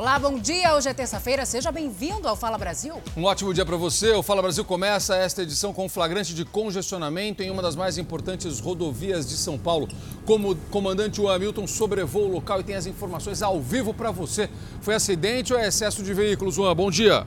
[0.00, 0.74] Olá, bom dia.
[0.74, 1.44] Hoje é terça-feira.
[1.44, 2.94] Seja bem-vindo ao Fala Brasil.
[3.14, 4.12] Um ótimo dia para você.
[4.12, 8.60] O Fala Brasil começa esta edição com flagrante de congestionamento em uma das mais importantes
[8.60, 9.86] rodovias de São Paulo.
[10.24, 14.48] Como o comandante Hamilton sobrevoa o local e tem as informações ao vivo para você.
[14.80, 16.74] Foi acidente ou é excesso de veículos, Juan?
[16.74, 17.26] Bom dia.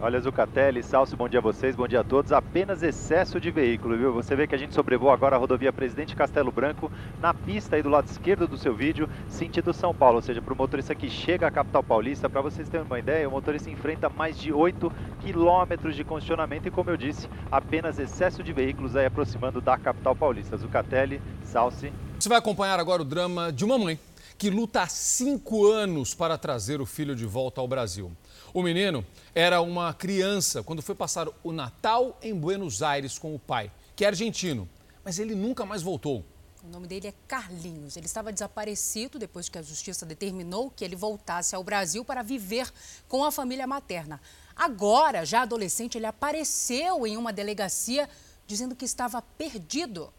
[0.00, 2.30] Olha, Zucatelli, Salso, bom dia a vocês, bom dia a todos.
[2.30, 4.12] Apenas excesso de veículo, viu?
[4.12, 6.88] Você vê que a gente sobrevoa agora a rodovia Presidente Castelo Branco,
[7.20, 10.54] na pista aí do lado esquerdo do seu vídeo, sentido São Paulo, ou seja, para
[10.54, 14.08] o motorista que chega à capital paulista, para vocês terem uma ideia, o motorista enfrenta
[14.08, 19.06] mais de 8 quilômetros de congestionamento e, como eu disse, apenas excesso de veículos aí
[19.06, 20.56] aproximando da capital paulista.
[20.56, 21.92] Zucatelli, Salsi.
[22.20, 23.98] Você vai acompanhar agora o drama de uma mãe
[24.38, 28.12] que luta há cinco anos para trazer o filho de volta ao Brasil.
[28.52, 33.38] O menino era uma criança quando foi passar o Natal em Buenos Aires com o
[33.38, 34.68] pai, que é argentino,
[35.04, 36.24] mas ele nunca mais voltou.
[36.64, 37.96] O nome dele é Carlinhos.
[37.96, 42.70] Ele estava desaparecido depois que a justiça determinou que ele voltasse ao Brasil para viver
[43.06, 44.20] com a família materna.
[44.56, 48.08] Agora, já adolescente, ele apareceu em uma delegacia
[48.46, 50.12] dizendo que estava perdido.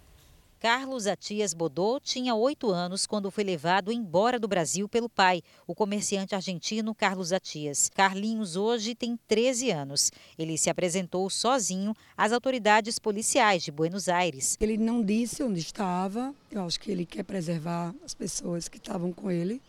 [0.60, 5.74] Carlos Atias Bodô tinha oito anos quando foi levado embora do Brasil pelo pai, o
[5.74, 7.90] comerciante argentino Carlos Atias.
[7.96, 10.12] Carlinhos hoje tem 13 anos.
[10.38, 14.58] Ele se apresentou sozinho às autoridades policiais de Buenos Aires.
[14.60, 19.14] Ele não disse onde estava, eu acho que ele quer preservar as pessoas que estavam
[19.14, 19.62] com ele.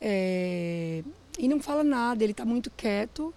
[0.00, 1.04] É...
[1.38, 3.34] E não fala nada, ele está muito quieto.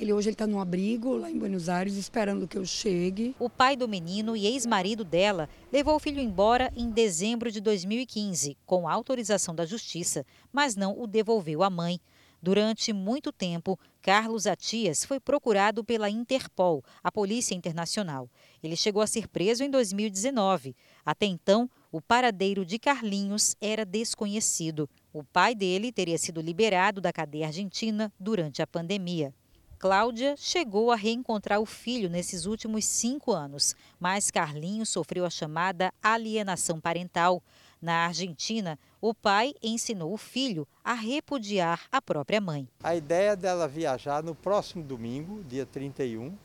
[0.00, 3.36] Ele hoje está no abrigo lá em Buenos Aires esperando que eu chegue.
[3.38, 8.56] O pai do menino e ex-marido dela levou o filho embora em dezembro de 2015,
[8.64, 12.00] com autorização da justiça, mas não o devolveu à mãe.
[12.40, 18.30] Durante muito tempo, Carlos Atias foi procurado pela Interpol, a Polícia Internacional.
[18.62, 20.74] Ele chegou a ser preso em 2019.
[21.04, 24.88] Até então, o paradeiro de Carlinhos era desconhecido.
[25.12, 29.34] O pai dele teria sido liberado da cadeia argentina durante a pandemia.
[29.80, 35.90] Cláudia chegou a reencontrar o filho nesses últimos cinco anos, mas Carlinhos sofreu a chamada
[36.02, 37.42] alienação parental.
[37.80, 42.68] Na Argentina, o pai ensinou o filho a repudiar a própria mãe.
[42.82, 46.36] A ideia dela viajar no próximo domingo, dia 31,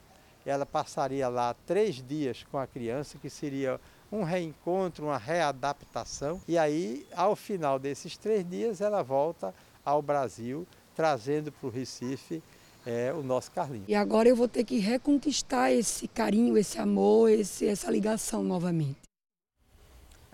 [0.46, 6.42] ela passaria lá três dias com a criança, que seria um reencontro, uma readaptação.
[6.48, 9.54] E aí, ao final desses três dias, ela volta
[9.84, 12.42] ao Brasil, trazendo para o Recife
[12.86, 13.88] é o nosso Carlinhos.
[13.88, 19.05] E agora eu vou ter que reconquistar esse carinho, esse amor, esse, essa ligação novamente.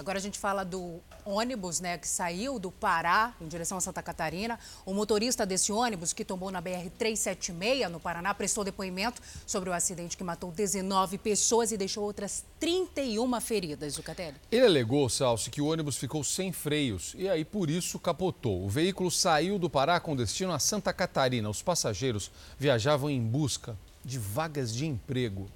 [0.02, 4.02] Agora a gente fala do ônibus né, que saiu do Pará em direção a Santa
[4.02, 4.58] Catarina.
[4.84, 10.18] O motorista desse ônibus, que tombou na BR-376, no Paraná, prestou depoimento sobre o acidente
[10.18, 13.94] que matou 19 pessoas e deixou outras 31 feridas.
[13.94, 14.38] Zucatelli.
[14.52, 18.66] Ele alegou, Salsi, que o ônibus ficou sem freios e aí por isso capotou.
[18.66, 21.48] O veículo saiu do Pará com destino a Santa Catarina.
[21.48, 25.48] Os passageiros viajavam em busca de vagas de emprego.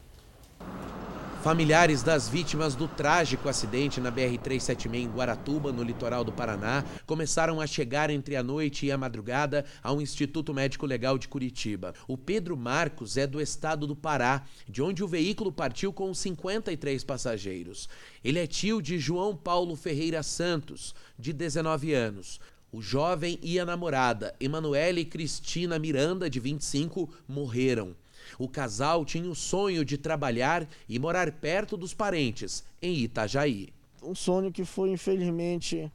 [1.46, 7.62] Familiares das vítimas do trágico acidente na BR-376 em Guaratuba, no litoral do Paraná, começaram
[7.62, 11.94] a chegar entre a noite e a madrugada ao Instituto Médico Legal de Curitiba.
[12.08, 17.04] O Pedro Marcos é do estado do Pará, de onde o veículo partiu com 53
[17.04, 17.88] passageiros.
[18.24, 22.40] Ele é tio de João Paulo Ferreira Santos, de 19 anos.
[22.72, 27.96] O jovem e a namorada, Emanuele Cristina Miranda, de 25, morreram.
[28.38, 33.70] O casal tinha o sonho de trabalhar e morar perto dos parentes, em Itajaí.
[34.02, 35.92] Um sonho que foi, infelizmente,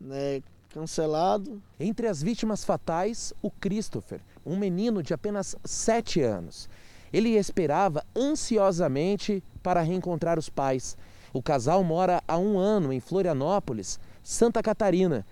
[0.00, 1.62] né, cancelado.
[1.78, 6.68] Entre as vítimas fatais, o Christopher, um menino de apenas 7 anos.
[7.12, 10.96] Ele esperava ansiosamente para reencontrar os pais.
[11.32, 15.26] O casal mora há um ano em Florianópolis, Santa Catarina,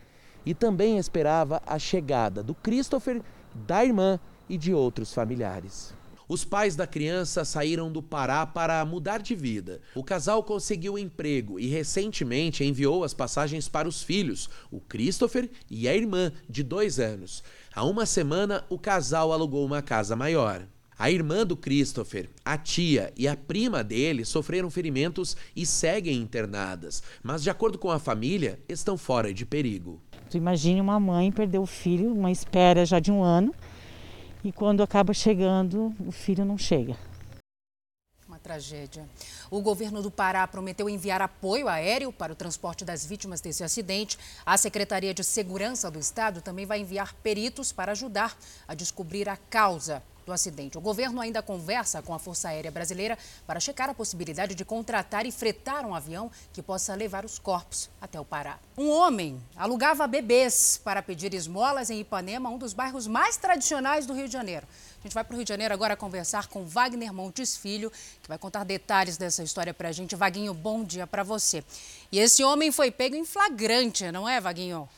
[0.45, 3.21] e também esperava a chegada do Christopher,
[3.55, 5.93] da irmã e de outros familiares.
[6.29, 9.81] Os pais da criança saíram do Pará para mudar de vida.
[9.95, 15.87] O casal conseguiu emprego e recentemente enviou as passagens para os filhos, o Christopher e
[15.87, 17.45] a irmã, de dois anos.
[17.73, 20.67] Há uma semana, o casal alugou uma casa maior.
[20.99, 27.03] A irmã do Christopher, a tia e a prima dele sofreram ferimentos e seguem internadas,
[27.23, 30.01] mas, de acordo com a família, estão fora de perigo.
[30.31, 33.55] Tu imagine uma mãe perder o filho, uma espera já de um ano,
[34.45, 36.97] e quando acaba chegando, o filho não chega.
[38.27, 39.09] Uma tragédia.
[39.51, 44.19] O governo do Pará prometeu enviar apoio aéreo para o transporte das vítimas desse acidente.
[44.45, 48.37] A Secretaria de Segurança do Estado também vai enviar peritos para ajudar
[48.67, 50.03] a descobrir a causa.
[50.27, 50.77] Do acidente.
[50.77, 55.25] O governo ainda conversa com a Força Aérea Brasileira para checar a possibilidade de contratar
[55.25, 58.59] e fretar um avião que possa levar os corpos até o Pará.
[58.77, 64.13] Um homem alugava bebês para pedir esmolas em Ipanema, um dos bairros mais tradicionais do
[64.13, 64.67] Rio de Janeiro.
[64.99, 68.29] A gente vai para o Rio de Janeiro agora conversar com Wagner Montes Filho, que
[68.29, 70.17] vai contar detalhes dessa história para a gente.
[70.17, 71.63] Vaguinho, bom dia para você.
[72.11, 74.89] E esse homem foi pego em flagrante, não é, Vaguinho?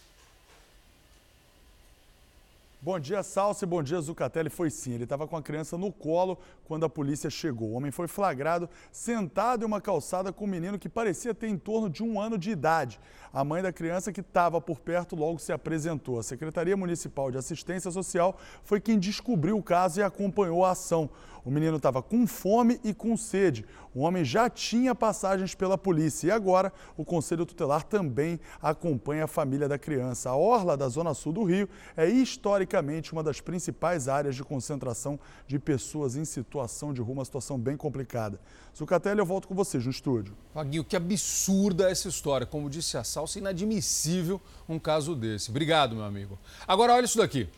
[2.80, 4.48] Bom dia, Salsa, e bom dia, Zucatelli.
[4.48, 7.70] Foi sim, ele estava com a criança no colo quando a polícia chegou.
[7.70, 11.58] O homem foi flagrado sentado em uma calçada com um menino que parecia ter em
[11.58, 13.00] torno de um ano de idade.
[13.32, 16.20] A mãe da criança que estava por perto logo se apresentou.
[16.20, 21.10] A Secretaria Municipal de Assistência Social foi quem descobriu o caso e acompanhou a ação.
[21.48, 23.64] O menino estava com fome e com sede.
[23.94, 29.26] O homem já tinha passagens pela polícia e agora o Conselho Tutelar também acompanha a
[29.26, 30.28] família da criança.
[30.28, 31.66] A orla da Zona Sul do Rio
[31.96, 37.24] é historicamente uma das principais áreas de concentração de pessoas em situação de rua, uma
[37.24, 38.38] situação bem complicada.
[38.76, 40.36] Zucatelli, eu volto com vocês no estúdio.
[40.52, 42.46] Faguinho, que absurda essa história.
[42.46, 45.48] Como disse a Salsa, inadmissível um caso desse.
[45.48, 46.38] Obrigado, meu amigo.
[46.66, 47.48] Agora, olha isso daqui.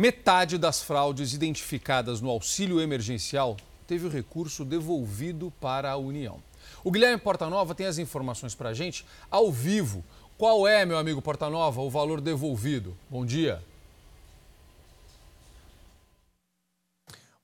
[0.00, 3.54] Metade das fraudes identificadas no auxílio emergencial
[3.86, 6.42] teve o recurso devolvido para a União.
[6.82, 10.02] O Guilherme Portanova tem as informações para a gente ao vivo.
[10.38, 12.96] Qual é, meu amigo Portanova, o valor devolvido?
[13.10, 13.62] Bom dia.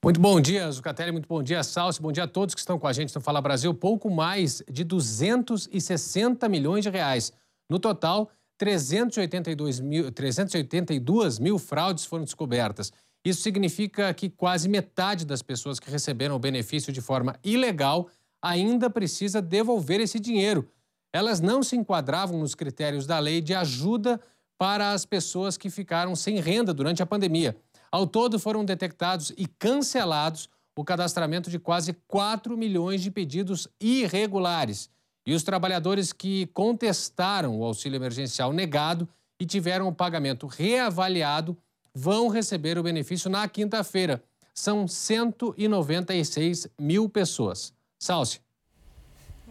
[0.02, 2.86] Muito bom dia, Zucatelli, muito bom dia, Salsi, bom dia a todos que estão com
[2.86, 3.74] a gente no Fala Brasil.
[3.74, 7.34] Pouco mais de 260 milhões de reais.
[7.68, 12.92] No total, 382 mil, 382 mil fraudes foram descobertas.
[13.24, 18.08] Isso significa que quase metade das pessoas que receberam o benefício de forma ilegal
[18.40, 20.68] ainda precisa devolver esse dinheiro.
[21.12, 24.20] Elas não se enquadravam nos critérios da lei de ajuda
[24.58, 27.56] para as pessoas que ficaram sem renda durante a pandemia.
[27.90, 34.90] Ao todo, foram detectados e cancelados o cadastramento de quase 4 milhões de pedidos irregulares.
[35.26, 39.08] E os trabalhadores que contestaram o auxílio emergencial negado
[39.40, 41.56] e tiveram o pagamento reavaliado
[41.92, 44.22] vão receber o benefício na quinta-feira.
[44.54, 47.74] São 196 mil pessoas.
[47.98, 48.45] Salce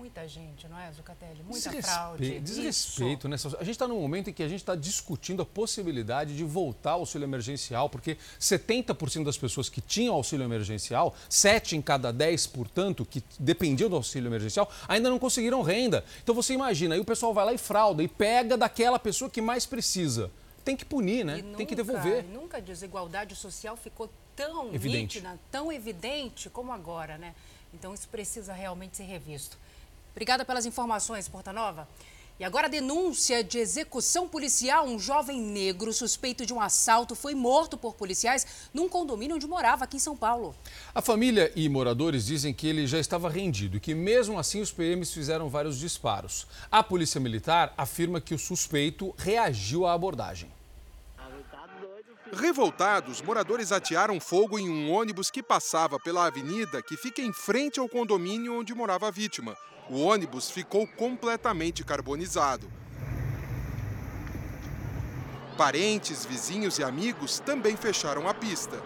[0.06, 1.42] muita gente, não é, Zucatelli?
[1.42, 1.92] Muita Desrespe...
[1.92, 2.40] fraude.
[2.40, 3.38] Desrespeito, né?
[3.60, 6.92] A gente está num momento em que a gente está discutindo a possibilidade de voltar
[6.92, 12.46] ao auxílio emergencial, porque 70% das pessoas que tinham auxílio emergencial, 7 em cada 10,
[12.48, 16.06] portanto, que dependiam do auxílio emergencial, ainda não conseguiram renda.
[16.22, 19.42] Então você imagina, aí o pessoal vai lá e frauda e pega daquela pessoa que
[19.42, 20.30] mais precisa.
[20.64, 21.38] Tem que punir, né?
[21.38, 22.24] Nunca, Tem que devolver.
[22.26, 25.18] Nunca a desigualdade social ficou tão evidente.
[25.18, 27.34] nítida, tão evidente como agora, né?
[27.74, 29.58] Então isso precisa realmente ser revisto.
[30.16, 31.86] Obrigada pelas informações, Portanova.
[32.40, 34.88] E agora a denúncia de execução policial.
[34.88, 39.84] Um jovem negro suspeito de um assalto foi morto por policiais num condomínio onde morava
[39.84, 40.56] aqui em São Paulo.
[40.94, 44.72] A família e moradores dizem que ele já estava rendido e que mesmo assim os
[44.72, 46.48] PMs fizeram vários disparos.
[46.72, 50.50] A polícia militar afirma que o suspeito reagiu à abordagem.
[52.34, 57.80] Revoltados, moradores atearam fogo em um ônibus que passava pela avenida que fica em frente
[57.80, 59.56] ao condomínio onde morava a vítima.
[59.90, 62.72] O ônibus ficou completamente carbonizado.
[65.56, 68.82] Parentes, vizinhos e amigos também fecharam a pista.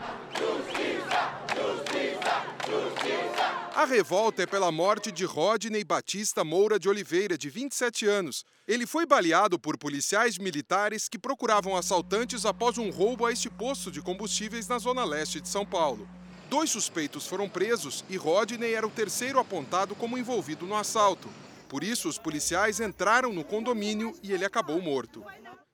[3.80, 8.44] A revolta é pela morte de Rodney Batista Moura de Oliveira, de 27 anos.
[8.68, 13.90] Ele foi baleado por policiais militares que procuravam assaltantes após um roubo a este posto
[13.90, 16.10] de combustíveis na zona leste de São Paulo.
[16.50, 21.30] Dois suspeitos foram presos e Rodney era o terceiro apontado como envolvido no assalto.
[21.70, 25.24] Por isso, os policiais entraram no condomínio e ele acabou morto.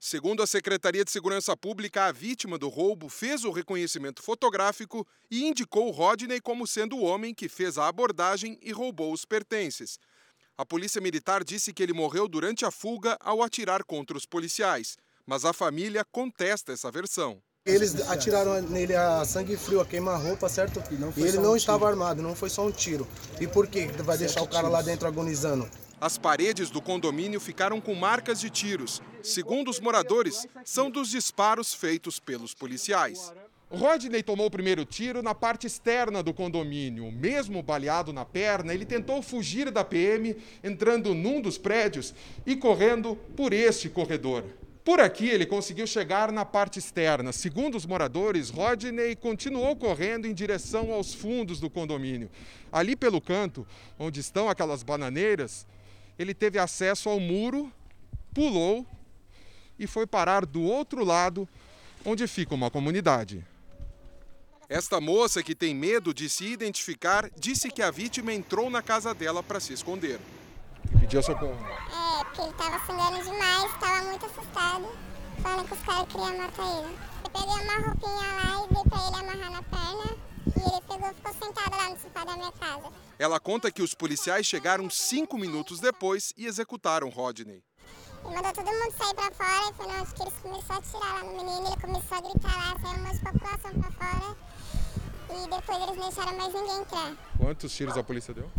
[0.08, 5.48] Segundo a Secretaria de Segurança Pública, a vítima do roubo fez o reconhecimento fotográfico e
[5.48, 9.98] indicou Rodney como sendo o homem que fez a abordagem e roubou os pertences.
[10.56, 14.96] A Polícia Militar disse que ele morreu durante a fuga ao atirar contra os policiais,
[15.26, 17.42] mas a família contesta essa versão.
[17.66, 20.84] Eles atiraram nele a sangue frio, a queima-roupa, certo?
[20.92, 23.08] E, e ele não um estava armado, não foi só um tiro.
[23.42, 25.68] E por que vai deixar o cara lá dentro agonizando?
[26.00, 29.02] As paredes do condomínio ficaram com marcas de tiros.
[29.24, 33.34] Segundo os moradores, são dos disparos feitos pelos policiais.
[33.70, 37.12] Rodney tomou o primeiro tiro na parte externa do condomínio.
[37.12, 42.14] Mesmo baleado na perna, ele tentou fugir da PM, entrando num dos prédios
[42.46, 44.44] e correndo por este corredor.
[44.84, 47.32] Por aqui, ele conseguiu chegar na parte externa.
[47.32, 52.30] Segundo os moradores, Rodney continuou correndo em direção aos fundos do condomínio.
[52.72, 53.66] Ali pelo canto,
[53.98, 55.66] onde estão aquelas bananeiras,
[56.18, 57.72] ele teve acesso ao muro,
[58.34, 58.86] pulou
[59.78, 61.48] e foi parar do outro lado,
[62.06, 63.46] onde fica uma comunidade.
[64.68, 69.14] Esta moça, que tem medo de se identificar, disse que a vítima entrou na casa
[69.14, 70.20] dela para se esconder.
[71.00, 71.58] Pediu socorro.
[71.70, 74.88] É, porque ele tava sangrando demais, tava muito assustado,
[75.42, 76.98] falando que os caras queriam matar ele.
[77.24, 81.10] Eu peguei uma roupinha lá e dei pra ele amarrar na perna e ele pegou
[81.10, 82.92] e ficou sentado lá no sofá da minha casa.
[83.18, 87.64] Ela conta que os policiais chegaram cinco minutos depois e executaram Rodney.
[88.24, 90.78] E mandou todo mundo sair pra fora e foi na hora que eles começaram a
[90.80, 93.92] atirar lá no menino, ele começou a gritar lá, saiu um monte de população pra
[93.92, 94.38] fora
[95.30, 97.16] e depois eles não deixaram mais ninguém entrar.
[97.38, 98.50] Quantos tiros a polícia deu?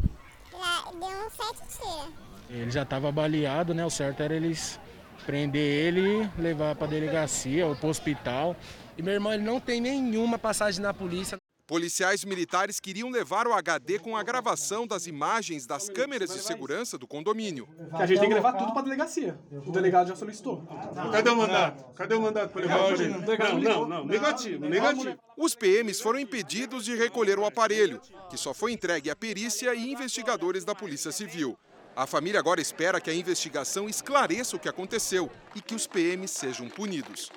[0.52, 2.14] Lá deu uns sete tiros.
[2.48, 3.84] Ele já estava baleado, né?
[3.84, 4.78] O certo era eles
[5.24, 8.56] prender ele, levar para delegacia ou para hospital.
[8.96, 11.36] E meu irmão ele não tem nenhuma passagem na polícia.
[11.66, 16.96] Policiais militares queriam levar o HD com a gravação das imagens das câmeras de segurança
[16.96, 17.68] do condomínio.
[17.92, 19.36] a gente tem que levar tudo para a delegacia.
[19.50, 20.64] O delegado já solicitou.
[21.10, 21.92] Cadê o mandato?
[21.94, 23.08] Cadê o mandato para levar hoje?
[23.08, 25.18] Não, não, não, negativo, negativo.
[25.36, 29.90] Os PMs foram impedidos de recolher o aparelho, que só foi entregue à perícia e
[29.90, 31.58] investigadores da Polícia Civil.
[31.96, 36.30] A família agora espera que a investigação esclareça o que aconteceu e que os PMs
[36.30, 37.32] sejam punidos.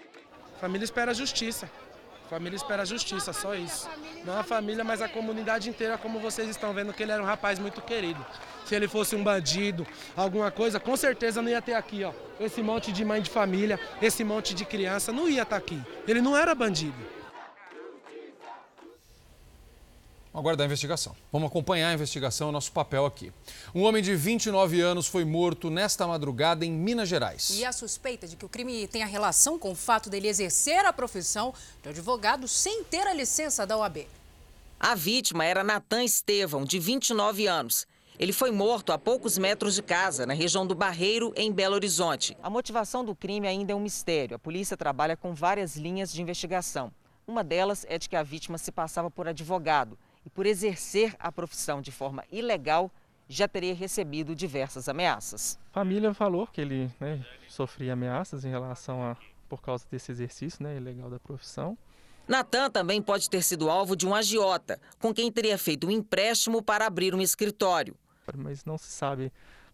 [0.58, 1.68] A família espera a justiça.
[2.30, 3.90] Família espera justiça, só isso.
[4.24, 7.26] Não a família, mas a comunidade inteira, como vocês estão vendo, que ele era um
[7.26, 8.24] rapaz muito querido.
[8.66, 12.14] Se ele fosse um bandido, alguma coisa, com certeza não ia ter aqui, ó.
[12.40, 15.82] Esse monte de mãe de família, esse monte de criança, não ia estar aqui.
[16.08, 17.19] Ele não era bandido.
[20.32, 21.16] Agora da investigação.
[21.32, 23.34] Vamos acompanhar a investigação, nosso papel aqui.
[23.74, 27.50] Um homem de 29 anos foi morto nesta madrugada em Minas Gerais.
[27.50, 30.94] E a suspeita de que o crime tenha relação com o fato dele exercer a
[30.94, 34.06] profissão de advogado sem ter a licença da OAB.
[34.80, 37.88] A vítima era Natan Estevão, de 29 anos.
[38.20, 42.38] Ele foi morto a poucos metros de casa, na região do Barreiro, em Belo Horizonte.
[42.44, 44.36] A motivação do crime ainda é um mistério.
[44.36, 46.92] A polícia trabalha com várias linhas de investigação.
[47.26, 49.98] Uma delas é de que a vítima se passava por advogado
[50.30, 52.92] e, por exercer a profissão de forma ilegal,
[53.28, 55.60] já teria recebido diversas ameaças.
[55.72, 59.18] A família falou que ele né, sofria ameaças em relação a
[59.48, 61.76] por causa desse exercício né, ilegal da profissão.
[62.28, 66.62] Natan também pode ter sido alvo de um agiota, com quem teria feito um empréstimo
[66.62, 67.96] para abrir um escritório.
[68.36, 69.34] Mas não se sabe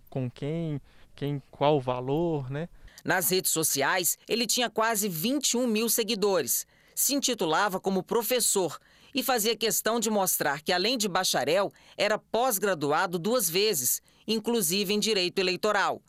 [0.09, 0.79] com quem,
[1.13, 2.69] quem qual o valor, né?
[3.03, 6.65] Nas redes sociais, ele tinha quase 21 mil seguidores.
[6.95, 8.79] Se intitulava como professor
[9.15, 14.99] e fazia questão de mostrar que, além de bacharel, era pós-graduado duas vezes, inclusive em
[14.99, 16.01] direito eleitoral.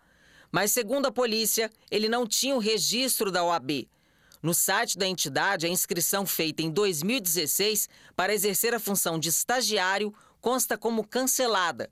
[0.51, 3.89] Mas, segundo a polícia, ele não tinha o registro da OAB.
[4.43, 10.13] No site da entidade, a inscrição feita em 2016 para exercer a função de estagiário
[10.41, 11.89] consta como cancelada.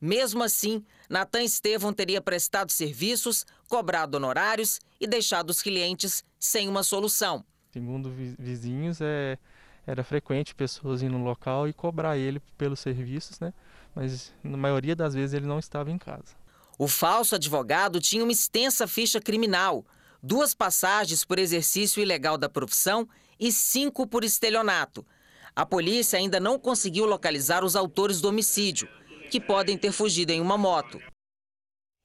[0.00, 6.82] Mesmo assim, Natan Estevão teria prestado serviços, cobrado honorários e deixado os clientes sem uma
[6.82, 7.44] solução.
[7.70, 9.38] Segundo vizinhos, é,
[9.86, 13.52] era frequente pessoas ir no local e cobrar ele pelos serviços, né?
[13.94, 16.34] mas na maioria das vezes ele não estava em casa.
[16.78, 19.84] O falso advogado tinha uma extensa ficha criminal,
[20.22, 25.06] duas passagens por exercício ilegal da profissão e cinco por estelionato.
[25.54, 28.88] A polícia ainda não conseguiu localizar os autores do homicídio
[29.30, 31.00] que podem ter fugido em uma moto.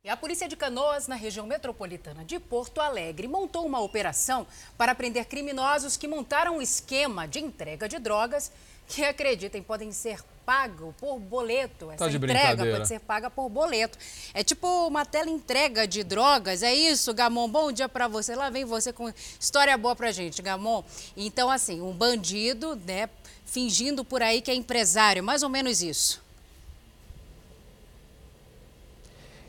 [0.10, 4.96] E a polícia de Canoas, na região metropolitana de Porto Alegre, montou uma operação para
[4.96, 8.52] prender criminosos que montaram um esquema de entrega de drogas
[8.88, 11.92] que, acreditem, podem ser pagos por boleto.
[11.92, 14.00] Essa tá entrega pode ser paga por boleto.
[14.34, 16.64] É tipo uma tela entrega de drogas.
[16.64, 17.48] É isso, Gamon?
[17.48, 18.36] Bom dia para você.
[18.36, 20.84] Lá vem você com história boa pra gente, Gamon.
[21.16, 23.12] Então, assim, um bandido, né,
[23.46, 25.24] fingindo por aí que é empresário.
[25.24, 26.28] Mais ou menos isso.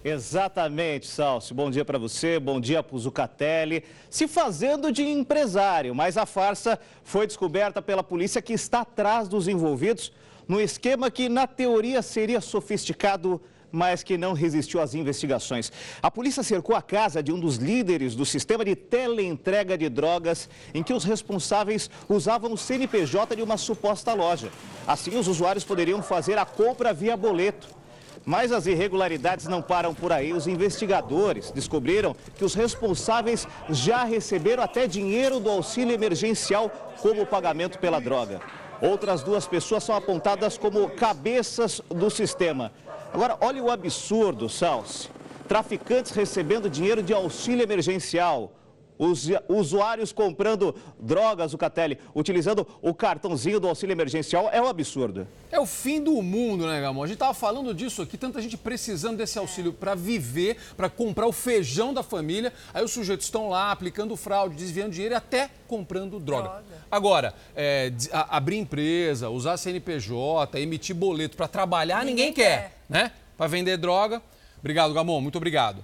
[0.03, 1.55] Exatamente, Salso.
[1.55, 3.85] Bom dia para você, bom dia para o Zucatelli.
[4.09, 9.47] Se fazendo de empresário, mas a farsa foi descoberta pela polícia que está atrás dos
[9.47, 10.11] envolvidos
[10.49, 13.39] no esquema que, na teoria, seria sofisticado,
[13.71, 15.71] mas que não resistiu às investigações.
[16.03, 20.49] A polícia cercou a casa de um dos líderes do sistema de teleentrega de drogas,
[20.73, 24.51] em que os responsáveis usavam o CNPJ de uma suposta loja.
[24.87, 27.80] Assim, os usuários poderiam fazer a compra via boleto.
[28.25, 30.33] Mas as irregularidades não param por aí.
[30.33, 37.79] Os investigadores descobriram que os responsáveis já receberam até dinheiro do auxílio emergencial como pagamento
[37.79, 38.41] pela droga.
[38.81, 42.73] Outras duas pessoas são apontadas como cabeças do sistema.
[43.13, 45.09] Agora, olha o absurdo, Salsi.
[45.49, 48.53] Traficantes recebendo dinheiro de auxílio emergencial.
[49.01, 55.27] Os usuários comprando drogas, o Catelli, utilizando o cartãozinho do auxílio emergencial, é um absurdo.
[55.51, 57.03] É o fim do mundo, né, Gamon?
[57.03, 61.27] A gente tava falando disso aqui, tanta gente precisando desse auxílio para viver, para comprar
[61.27, 62.53] o feijão da família.
[62.75, 66.49] Aí os sujeitos estão lá aplicando fraude, desviando dinheiro e até comprando droga.
[66.49, 66.65] droga.
[66.91, 73.13] Agora, é, abrir empresa, usar CNPJ, emitir boleto para trabalhar, ninguém, ninguém quer, quer, né?
[73.35, 74.21] Para vender droga.
[74.59, 75.83] Obrigado, Gamon, muito obrigado.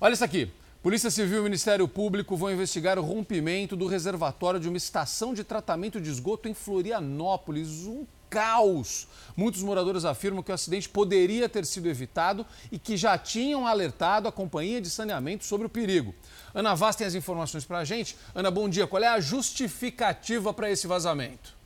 [0.00, 0.50] Olha isso aqui.
[0.84, 5.42] Polícia Civil e Ministério Público vão investigar o rompimento do reservatório de uma estação de
[5.42, 7.86] tratamento de esgoto em Florianópolis.
[7.86, 9.08] Um caos.
[9.34, 14.28] Muitos moradores afirmam que o acidente poderia ter sido evitado e que já tinham alertado
[14.28, 16.14] a companhia de saneamento sobre o perigo.
[16.52, 18.14] Ana Vaz tem as informações para a gente.
[18.34, 18.86] Ana, bom dia.
[18.86, 21.63] Qual é a justificativa para esse vazamento?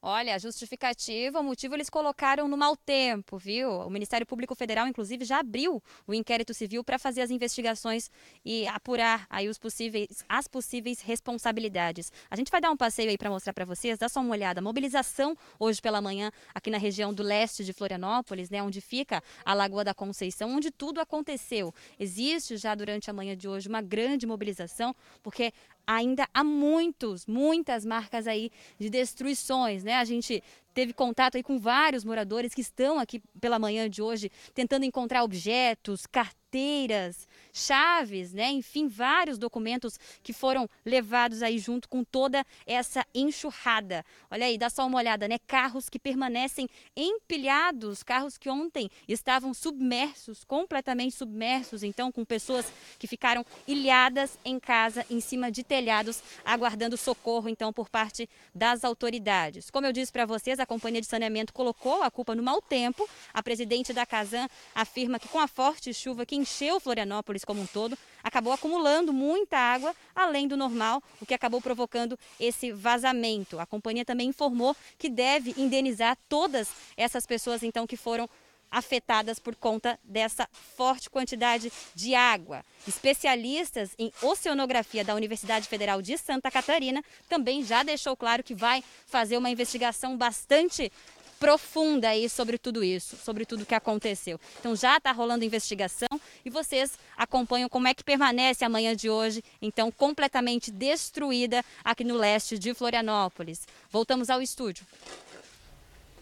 [0.00, 3.68] Olha, a justificativa, o motivo eles colocaram no mau tempo, viu?
[3.68, 8.08] O Ministério Público Federal, inclusive, já abriu o inquérito civil para fazer as investigações
[8.44, 12.12] e apurar aí os possíveis, as possíveis responsabilidades.
[12.30, 14.62] A gente vai dar um passeio aí para mostrar para vocês, dá só uma olhada.
[14.62, 19.52] Mobilização hoje pela manhã aqui na região do leste de Florianópolis, né, onde fica a
[19.52, 21.74] Lagoa da Conceição, onde tudo aconteceu.
[21.98, 25.52] Existe já durante a manhã de hoje uma grande mobilização, porque
[25.88, 29.94] ainda há muitos, muitas marcas aí de destruições, né?
[29.94, 30.42] A gente
[30.74, 35.24] teve contato aí com vários moradores que estão aqui pela manhã de hoje tentando encontrar
[35.24, 36.06] objetos,
[36.48, 38.50] carteiras, chaves, né?
[38.50, 44.04] Enfim, vários documentos que foram levados aí junto com toda essa enxurrada.
[44.30, 45.38] Olha aí, dá só uma olhada, né?
[45.46, 53.06] Carros que permanecem empilhados, carros que ontem estavam submersos, completamente submersos, então com pessoas que
[53.06, 59.70] ficaram ilhadas em casa, em cima de telhados, aguardando socorro então por parte das autoridades.
[59.70, 63.08] Como eu disse para vocês, a Companhia de Saneamento colocou a culpa no mau tempo.
[63.34, 67.66] A presidente da Casan afirma que com a forte chuva que encheu Florianópolis como um
[67.66, 73.58] todo, acabou acumulando muita água além do normal, o que acabou provocando esse vazamento.
[73.58, 78.28] A companhia também informou que deve indenizar todas essas pessoas então que foram
[78.70, 82.64] afetadas por conta dessa forte quantidade de água.
[82.86, 88.84] Especialistas em oceanografia da Universidade Federal de Santa Catarina também já deixou claro que vai
[89.06, 90.92] fazer uma investigação bastante
[91.38, 94.38] profunda aí sobre tudo isso, sobre tudo que aconteceu.
[94.58, 96.08] Então já está rolando investigação
[96.44, 102.04] e vocês acompanham como é que permanece a manhã de hoje, então completamente destruída aqui
[102.04, 103.66] no leste de Florianópolis.
[103.90, 104.86] Voltamos ao estúdio.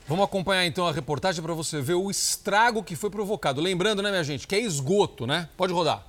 [0.09, 3.61] Vamos acompanhar então a reportagem para você ver o estrago que foi provocado.
[3.61, 5.49] Lembrando, né, minha gente, que é esgoto, né?
[5.57, 6.05] Pode rodar.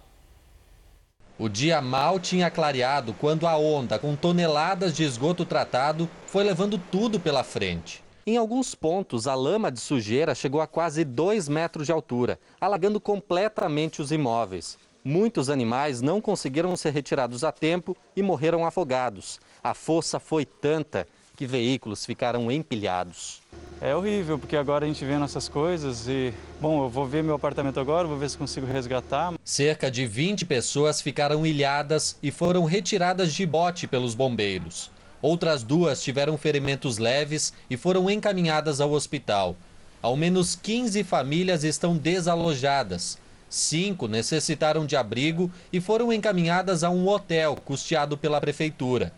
[1.39, 6.78] O dia mal tinha clareado quando a onda, com toneladas de esgoto tratado, foi levando
[6.78, 8.04] tudo pela frente.
[8.30, 13.00] Em alguns pontos, a lama de sujeira chegou a quase 2 metros de altura, alagando
[13.00, 14.78] completamente os imóveis.
[15.02, 19.40] Muitos animais não conseguiram ser retirados a tempo e morreram afogados.
[19.63, 23.42] A força foi tanta que veículos ficaram empilhados.
[23.80, 27.36] É horrível, porque agora a gente vê nossas coisas e, bom, eu vou ver meu
[27.36, 29.36] apartamento agora, vou ver se consigo resgatar.
[29.42, 34.92] Cerca de 20 pessoas ficaram ilhadas e foram retiradas de bote pelos bombeiros.
[35.21, 39.56] Outras duas tiveram ferimentos leves e foram encaminhadas ao hospital.
[40.01, 43.17] Ao menos 15 famílias estão desalojadas.
[43.49, 49.12] Cinco necessitaram de abrigo e foram encaminhadas a um hotel custeado pela prefeitura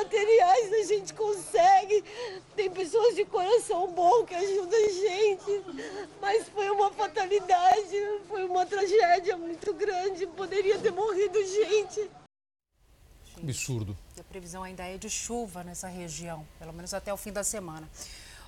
[0.00, 2.04] materiais a gente consegue.
[2.56, 5.62] Tem pessoas de coração bom que ajudam a gente.
[6.20, 7.96] Mas foi uma fatalidade,
[8.28, 10.26] foi uma tragédia muito grande.
[10.26, 12.10] Poderia ter morrido gente.
[13.36, 13.96] Absurdo.
[14.20, 17.88] A previsão ainda é de chuva nessa região, pelo menos até o fim da semana.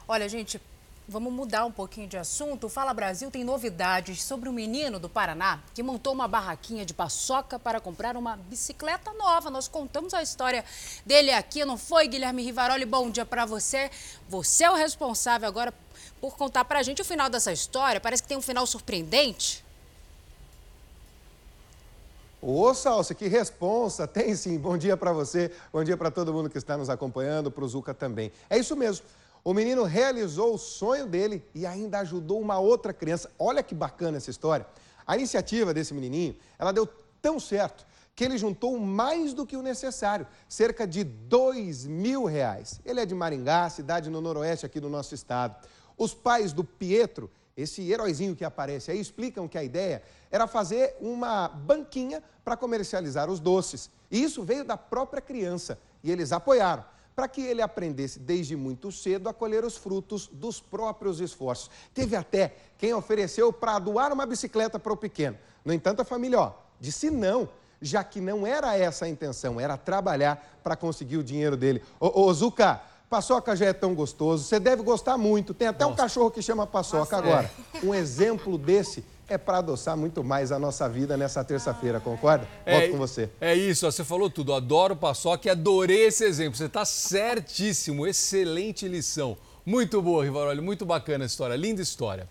[0.06, 0.60] Olha, gente,
[1.08, 2.66] Vamos mudar um pouquinho de assunto.
[2.66, 6.94] O Fala Brasil tem novidades sobre um menino do Paraná que montou uma barraquinha de
[6.94, 9.50] paçoca para comprar uma bicicleta nova.
[9.50, 10.64] Nós contamos a história
[11.04, 12.84] dele aqui, não foi, Guilherme Rivaroli?
[12.86, 13.90] Bom dia para você.
[14.28, 15.74] Você é o responsável agora
[16.20, 18.00] por contar para a gente o final dessa história.
[18.00, 19.64] Parece que tem um final surpreendente.
[22.44, 24.04] Ô, Salsa, que responsa!
[24.04, 24.58] Tem sim.
[24.58, 27.68] Bom dia para você, bom dia para todo mundo que está nos acompanhando, para o
[27.68, 28.32] Zuca também.
[28.50, 29.06] É isso mesmo.
[29.44, 33.30] O menino realizou o sonho dele e ainda ajudou uma outra criança.
[33.38, 34.66] Olha que bacana essa história.
[35.06, 36.84] A iniciativa desse menininho, ela deu
[37.20, 42.80] tão certo que ele juntou mais do que o necessário, cerca de dois mil reais.
[42.84, 45.54] Ele é de Maringá, cidade no noroeste aqui do nosso estado.
[45.96, 50.96] Os pais do Pietro, esse heróizinho que aparece aí, explicam que a ideia era fazer
[51.00, 53.90] uma banquinha para comercializar os doces.
[54.10, 56.84] E isso veio da própria criança e eles apoiaram
[57.14, 61.70] para que ele aprendesse desde muito cedo a colher os frutos dos próprios esforços.
[61.92, 65.38] Teve até quem ofereceu para doar uma bicicleta para o pequeno.
[65.62, 67.48] No entanto, a família ó, Disse não,
[67.80, 71.80] já que não era essa a intenção, era trabalhar para conseguir o dinheiro dele.
[72.00, 75.52] Ô, ô Zuca, paçoca já é tão gostoso, você deve gostar muito.
[75.52, 75.92] Tem até Nossa.
[75.92, 77.14] um cachorro que chama paçoca.
[77.14, 77.86] Agora, é.
[77.86, 82.48] um exemplo desse é para adoçar muito mais a nossa vida nessa terça-feira, concorda?
[82.64, 83.28] É, Volto com você.
[83.38, 84.54] É isso, você falou tudo.
[84.54, 86.56] Adoro paçoca e adorei esse exemplo.
[86.56, 89.36] Você está certíssimo, excelente lição.
[89.64, 92.26] Muito boa, Rivaroli, muito bacana a história, linda história.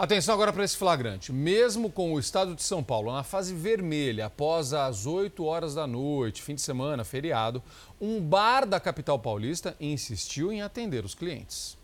[0.00, 1.30] Atenção agora para esse flagrante.
[1.30, 5.86] Mesmo com o estado de São Paulo na fase vermelha, após as 8 horas da
[5.86, 7.62] noite, fim de semana, feriado,
[8.00, 11.76] um bar da capital paulista insistiu em atender os clientes.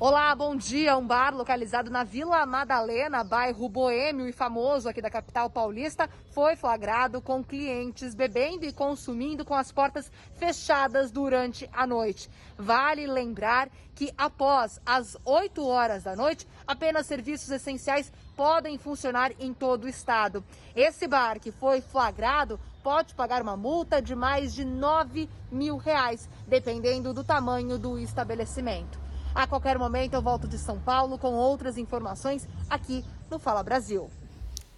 [0.00, 0.96] Olá, bom dia.
[0.96, 6.56] Um bar localizado na Vila Madalena, bairro boêmio e famoso aqui da capital paulista, foi
[6.56, 12.28] flagrado com clientes bebendo e consumindo com as portas fechadas durante a noite.
[12.58, 19.54] Vale lembrar que após as 8 horas da noite, apenas serviços essenciais podem funcionar em
[19.54, 20.44] todo o estado.
[20.74, 26.28] Esse bar que foi flagrado pode pagar uma multa de mais de 9 mil reais,
[26.48, 29.03] dependendo do tamanho do estabelecimento.
[29.34, 34.08] A qualquer momento eu volto de São Paulo com outras informações aqui no Fala Brasil.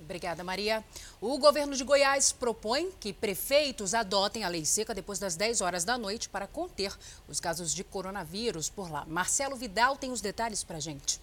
[0.01, 0.83] Obrigada, Maria.
[1.21, 5.85] O governo de Goiás propõe que prefeitos adotem a lei seca depois das 10 horas
[5.85, 6.97] da noite para conter
[7.29, 9.05] os casos de coronavírus por lá.
[9.07, 11.21] Marcelo Vidal tem os detalhes para a gente.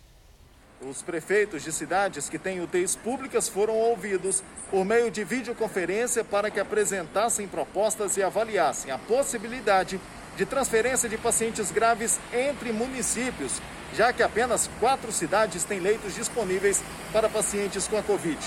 [0.81, 6.51] Os prefeitos de cidades que têm UTIs públicas foram ouvidos por meio de videoconferência para
[6.51, 9.99] que apresentassem propostas e avaliassem a possibilidade
[10.37, 13.61] de transferência de pacientes graves entre municípios,
[13.93, 18.39] já que apenas quatro cidades têm leitos disponíveis para pacientes com a Covid.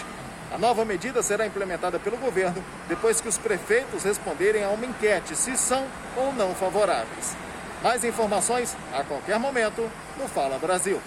[0.52, 5.36] A nova medida será implementada pelo governo depois que os prefeitos responderem a uma enquete
[5.36, 7.36] se são ou não favoráveis.
[7.82, 11.00] Mais informações a qualquer momento no Fala Brasil.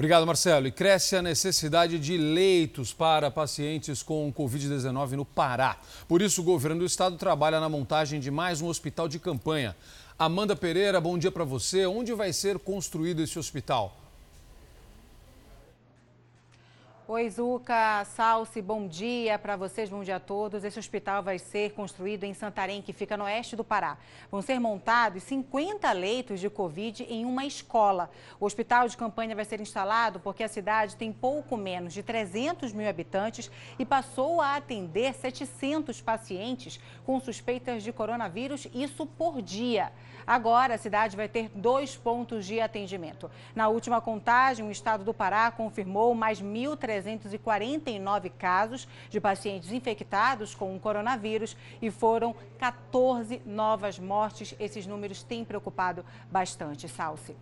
[0.00, 0.66] Obrigado, Marcelo.
[0.66, 5.76] E cresce a necessidade de leitos para pacientes com Covid-19 no Pará.
[6.08, 9.76] Por isso, o governo do estado trabalha na montagem de mais um hospital de campanha.
[10.20, 11.86] Amanda Pereira, bom dia para você.
[11.86, 13.96] Onde vai ser construído esse hospital?
[17.12, 20.62] Oi, Zuca, Salsi, bom dia para vocês, bom dia a todos.
[20.62, 23.98] Esse hospital vai ser construído em Santarém, que fica no oeste do Pará.
[24.30, 28.08] Vão ser montados 50 leitos de Covid em uma escola.
[28.38, 32.72] O hospital de campanha vai ser instalado porque a cidade tem pouco menos de 300
[32.72, 39.90] mil habitantes e passou a atender 700 pacientes com suspeitas de coronavírus, isso por dia.
[40.24, 43.28] Agora, a cidade vai ter dois pontos de atendimento.
[43.52, 46.40] Na última contagem, o estado do Pará confirmou mais
[47.04, 54.54] 1.349 casos de pacientes infectados com o coronavírus e foram 14 novas mortes.
[54.58, 57.36] Esses números têm preocupado bastante, Salsi.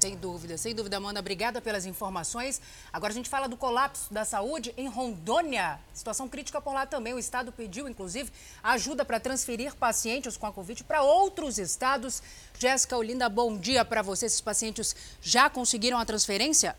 [0.00, 1.18] Sem dúvida, sem dúvida, Amanda.
[1.18, 2.60] Obrigada pelas informações.
[2.92, 5.80] Agora a gente fala do colapso da saúde em Rondônia.
[5.92, 7.14] Situação crítica por lá também.
[7.14, 8.30] O estado pediu, inclusive,
[8.62, 12.22] ajuda para transferir pacientes com a Covid para outros estados.
[12.56, 14.26] Jéssica Olinda, bom dia para você.
[14.26, 16.76] Esses pacientes já conseguiram a transferência?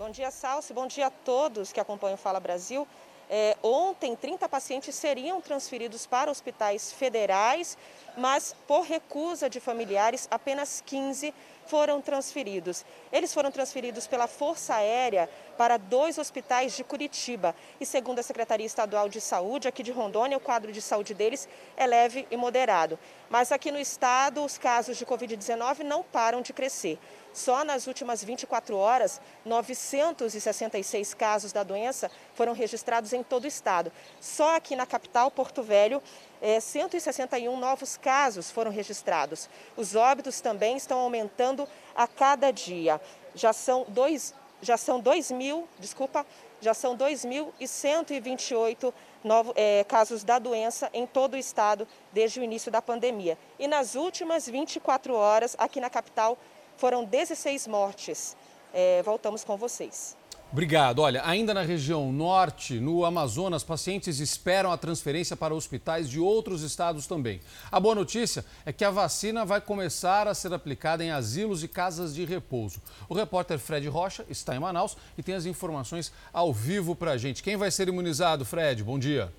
[0.00, 0.72] Bom dia, Salsi.
[0.72, 2.88] Bom dia a todos que acompanham o Fala Brasil.
[3.28, 7.76] É, ontem, 30 pacientes seriam transferidos para hospitais federais
[8.16, 11.34] mas por recusa de familiares, apenas 15
[11.66, 12.84] foram transferidos.
[13.12, 17.54] Eles foram transferidos pela Força Aérea para dois hospitais de Curitiba.
[17.80, 21.48] E segundo a Secretaria Estadual de Saúde, aqui de Rondônia, o quadro de saúde deles
[21.76, 22.98] é leve e moderado.
[23.28, 26.98] Mas aqui no estado, os casos de Covid-19 não param de crescer.
[27.32, 33.92] Só nas últimas 24 horas, 966 casos da doença foram registrados em todo o estado.
[34.20, 36.02] Só aqui na capital, Porto Velho,
[36.42, 39.48] é, 161 novos casos foram registrados.
[39.76, 43.00] Os óbitos também estão aumentando a cada dia.
[43.34, 46.26] Já são dois, já são 2 mil, desculpa,
[46.60, 52.72] já são 2.128 novos é, casos da doença em todo o estado desde o início
[52.72, 53.38] da pandemia.
[53.58, 56.36] E nas últimas 24 horas, aqui na capital,
[56.80, 58.34] foram 16 mortes.
[58.72, 60.16] É, voltamos com vocês.
[60.50, 60.98] Obrigado.
[61.00, 66.62] Olha, ainda na região norte, no Amazonas, pacientes esperam a transferência para hospitais de outros
[66.62, 67.40] estados também.
[67.70, 71.68] A boa notícia é que a vacina vai começar a ser aplicada em asilos e
[71.68, 72.82] casas de repouso.
[73.08, 77.18] O repórter Fred Rocha está em Manaus e tem as informações ao vivo para a
[77.18, 77.44] gente.
[77.44, 78.82] Quem vai ser imunizado, Fred?
[78.82, 79.32] Bom dia.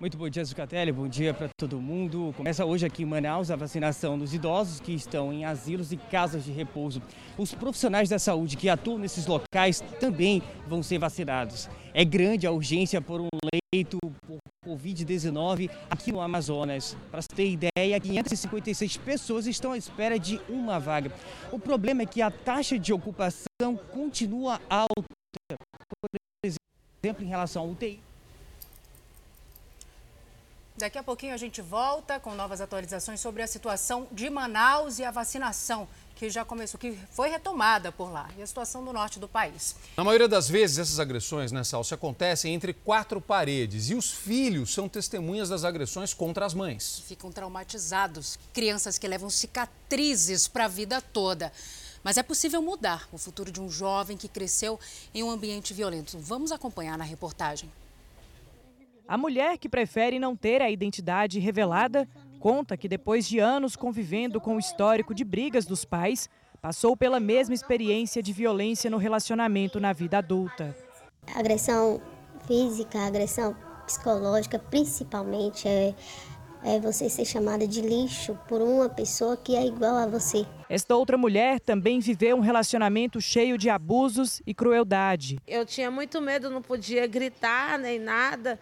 [0.00, 0.92] Muito bom dia, Zucatelli.
[0.92, 2.32] Bom dia para todo mundo.
[2.36, 6.44] Começa hoje aqui em Manaus a vacinação dos idosos que estão em asilos e casas
[6.44, 7.02] de repouso.
[7.36, 11.68] Os profissionais da saúde que atuam nesses locais também vão ser vacinados.
[11.92, 16.96] É grande a urgência por um leito por Covid-19 aqui no Amazonas.
[17.10, 21.10] Para você ter ideia, 556 pessoas estão à espera de uma vaga.
[21.50, 25.02] O problema é que a taxa de ocupação continua alta.
[26.00, 26.08] Por
[26.44, 28.07] exemplo, em relação ao UTI.
[30.78, 35.04] Daqui a pouquinho a gente volta com novas atualizações sobre a situação de Manaus e
[35.04, 39.18] a vacinação que já começou, que foi retomada por lá, e a situação do norte
[39.18, 39.74] do país.
[39.96, 44.72] Na maioria das vezes, essas agressões, né, Salsi, acontecem entre quatro paredes e os filhos
[44.72, 47.02] são testemunhas das agressões contra as mães.
[47.08, 51.52] Ficam traumatizados, crianças que levam cicatrizes para a vida toda.
[52.04, 54.78] Mas é possível mudar o futuro de um jovem que cresceu
[55.12, 56.16] em um ambiente violento.
[56.20, 57.68] Vamos acompanhar na reportagem.
[59.08, 62.06] A mulher que prefere não ter a identidade revelada
[62.38, 66.28] conta que depois de anos convivendo com o histórico de brigas dos pais,
[66.60, 70.76] passou pela mesma experiência de violência no relacionamento na vida adulta.
[71.34, 72.02] Agressão
[72.46, 75.94] física, agressão psicológica, principalmente, é,
[76.62, 80.44] é você ser chamada de lixo por uma pessoa que é igual a você.
[80.68, 85.38] Esta outra mulher também viveu um relacionamento cheio de abusos e crueldade.
[85.46, 88.58] Eu tinha muito medo, não podia gritar nem nada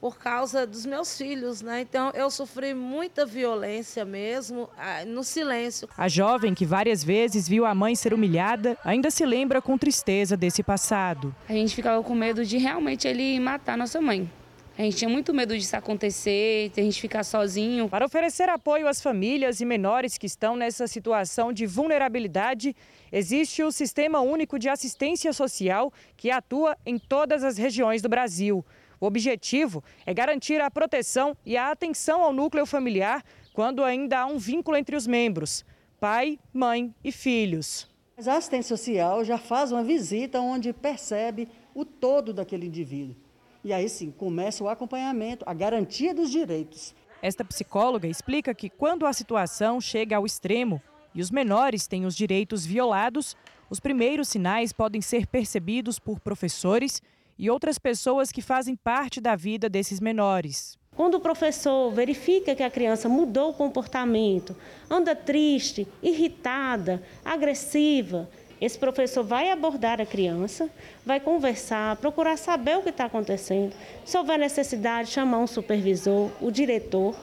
[0.00, 1.82] por causa dos meus filhos, né?
[1.82, 5.88] Então eu sofri muita violência mesmo, ah, no silêncio.
[5.96, 10.36] A jovem que várias vezes viu a mãe ser humilhada ainda se lembra com tristeza
[10.36, 11.34] desse passado.
[11.48, 14.30] A gente ficava com medo de realmente ele matar nossa mãe.
[14.78, 17.86] A gente tinha muito medo disso acontecer, de a gente ficar sozinho.
[17.90, 22.74] Para oferecer apoio às famílias e menores que estão nessa situação de vulnerabilidade,
[23.12, 28.64] existe o Sistema Único de Assistência Social, que atua em todas as regiões do Brasil.
[29.00, 34.26] O objetivo é garantir a proteção e a atenção ao núcleo familiar quando ainda há
[34.26, 35.64] um vínculo entre os membros,
[35.98, 37.88] pai, mãe e filhos.
[38.18, 43.16] A assistência social já faz uma visita onde percebe o todo daquele indivíduo.
[43.64, 46.94] E aí sim, começa o acompanhamento, a garantia dos direitos.
[47.22, 50.82] Esta psicóloga explica que quando a situação chega ao extremo
[51.14, 53.34] e os menores têm os direitos violados,
[53.70, 57.02] os primeiros sinais podem ser percebidos por professores
[57.40, 60.78] e outras pessoas que fazem parte da vida desses menores.
[60.94, 64.54] Quando o professor verifica que a criança mudou o comportamento,
[64.90, 68.28] anda triste, irritada, agressiva,
[68.60, 70.68] esse professor vai abordar a criança,
[71.06, 73.72] vai conversar, procurar saber o que está acontecendo.
[74.04, 77.16] Se houver necessidade, chamar um supervisor, o diretor.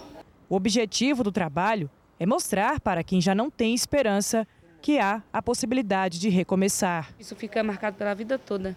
[0.50, 4.48] O objetivo do trabalho é mostrar para quem já não tem esperança
[4.82, 7.14] que há a possibilidade de recomeçar.
[7.20, 8.76] Isso fica marcado pela vida toda.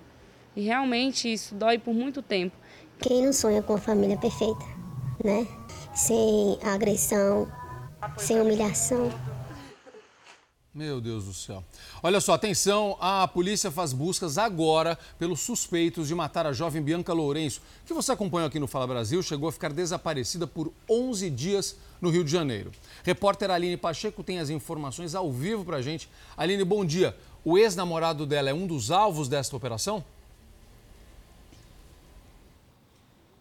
[0.56, 2.56] E realmente isso dói por muito tempo.
[2.98, 4.64] Quem não sonha com uma família perfeita,
[5.24, 5.46] né?
[5.94, 7.50] Sem agressão,
[8.18, 9.10] sem humilhação.
[10.72, 11.64] Meu Deus do céu.
[12.00, 17.12] Olha só, atenção, a polícia faz buscas agora pelos suspeitos de matar a jovem Bianca
[17.12, 21.76] Lourenço, que você acompanhou aqui no Fala Brasil, chegou a ficar desaparecida por 11 dias
[22.00, 22.70] no Rio de Janeiro.
[23.02, 26.08] Repórter Aline Pacheco tem as informações ao vivo pra gente.
[26.36, 27.16] Aline, bom dia.
[27.44, 30.04] O ex-namorado dela é um dos alvos desta operação?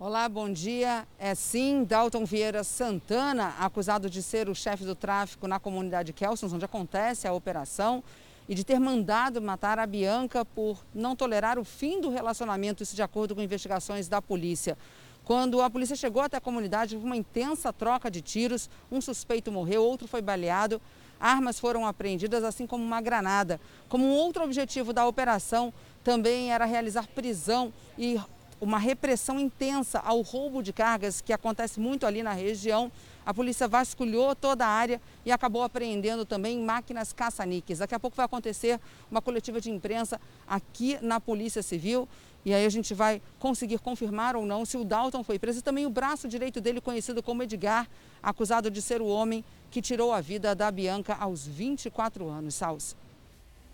[0.02, 1.06] Olá, bom dia.
[1.20, 6.54] É sim, Dalton Vieira Santana, acusado de ser o chefe do tráfico na comunidade Kelsons,
[6.54, 8.02] onde acontece a operação,
[8.48, 12.96] e de ter mandado matar a Bianca por não tolerar o fim do relacionamento, isso
[12.96, 14.78] de acordo com investigações da polícia.
[15.26, 19.52] Quando a polícia chegou até a comunidade, houve uma intensa troca de tiros, um suspeito
[19.52, 20.82] morreu, outro foi baleado,
[21.20, 23.60] armas foram apreendidas, assim como uma granada.
[23.90, 25.74] Como um outro objetivo da operação
[26.06, 28.18] também era realizar prisão e
[28.62, 32.92] uma repressão intensa ao roubo de cargas que acontece muito ali na região.
[33.26, 37.80] A polícia vasculhou toda a área e acabou apreendendo também máquinas caça-níqueis.
[37.80, 42.08] Daqui a pouco vai acontecer uma coletiva de imprensa aqui na Polícia Civil.
[42.44, 45.62] E aí a gente vai conseguir confirmar ou não se o Dalton foi preso e
[45.62, 47.88] também o braço direito dele, conhecido como Edgar,
[48.24, 52.56] acusado de ser o homem que tirou a vida da Bianca aos 24 anos.
[52.56, 52.96] Salsa.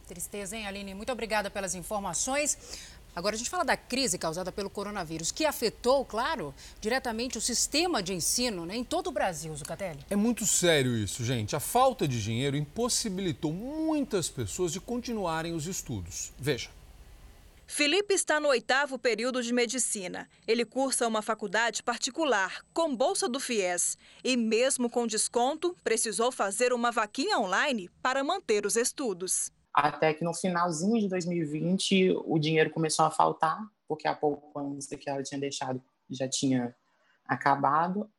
[0.07, 0.93] Tristeza, hein, Aline?
[0.93, 2.57] Muito obrigada pelas informações.
[3.15, 8.03] Agora a gente fala da crise causada pelo coronavírus, que afetou, claro, diretamente o sistema
[8.03, 9.99] de ensino né, em todo o Brasil, Zucatelli.
[10.09, 11.55] É muito sério isso, gente.
[11.55, 16.33] A falta de dinheiro impossibilitou muitas pessoas de continuarem os estudos.
[16.37, 16.69] Veja.
[17.67, 20.29] Felipe está no oitavo período de medicina.
[20.45, 23.97] Ele cursa uma faculdade particular, com bolsa do FIES.
[24.23, 30.23] E, mesmo com desconto, precisou fazer uma vaquinha online para manter os estudos até que
[30.23, 35.39] no finalzinho de 2020 o dinheiro começou a faltar, porque a poupança que ela tinha
[35.39, 36.73] deixado já tinha
[37.25, 38.09] acabado.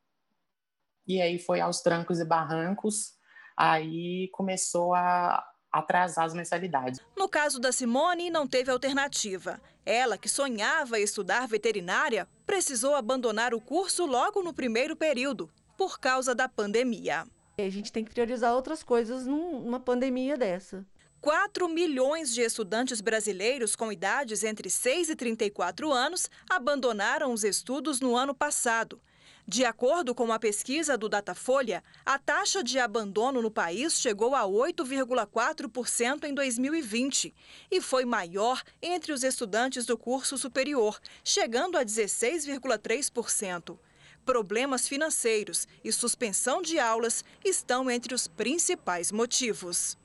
[1.06, 3.14] E aí foi aos trancos e barrancos,
[3.56, 5.42] aí começou a
[5.72, 7.00] atrasar as mensalidades.
[7.16, 9.58] No caso da Simone, não teve alternativa.
[9.84, 16.34] Ela, que sonhava estudar veterinária, precisou abandonar o curso logo no primeiro período, por causa
[16.34, 17.26] da pandemia.
[17.56, 20.84] A gente tem que priorizar outras coisas numa pandemia dessa.
[21.20, 28.00] 4 milhões de estudantes brasileiros com idades entre 6 e 34 anos abandonaram os estudos
[28.00, 29.00] no ano passado.
[29.48, 34.42] De acordo com a pesquisa do Datafolha, a taxa de abandono no país chegou a
[34.42, 37.32] 8,4% em 2020
[37.70, 43.78] e foi maior entre os estudantes do curso superior, chegando a 16,3%.
[44.24, 49.96] Problemas financeiros e suspensão de aulas estão entre os principais motivos.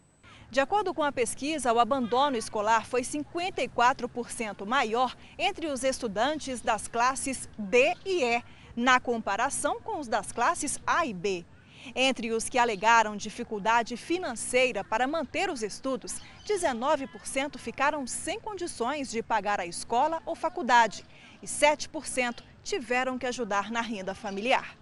[0.51, 6.89] De acordo com a pesquisa, o abandono escolar foi 54% maior entre os estudantes das
[6.89, 8.43] classes D e E,
[8.75, 11.45] na comparação com os das classes A e B.
[11.95, 19.23] Entre os que alegaram dificuldade financeira para manter os estudos, 19% ficaram sem condições de
[19.23, 21.05] pagar a escola ou faculdade
[21.41, 24.80] e 7% tiveram que ajudar na renda familiar.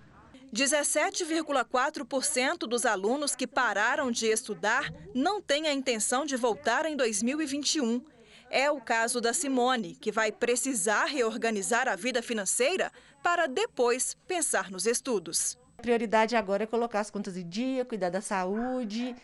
[0.53, 8.03] 17,4% dos alunos que pararam de estudar não têm a intenção de voltar em 2021.
[8.49, 14.71] É o caso da Simone, que vai precisar reorganizar a vida financeira para depois pensar
[14.71, 15.55] nos estudos.
[15.77, 19.15] A prioridade agora é colocar as contas em dia, cuidar da saúde,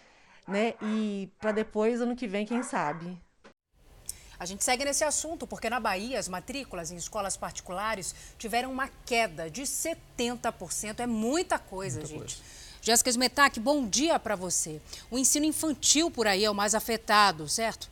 [0.48, 0.76] né?
[0.82, 3.20] E para depois, ano que vem, quem sabe.
[4.40, 8.90] A gente segue nesse assunto porque na Bahia as matrículas em escolas particulares tiveram uma
[9.06, 11.00] queda de 70%.
[11.00, 12.36] É muita coisa, muita gente.
[12.38, 12.56] Coisa.
[12.82, 14.80] Jéssica Smetak, bom dia para você.
[15.10, 17.90] O ensino infantil por aí é o mais afetado, certo?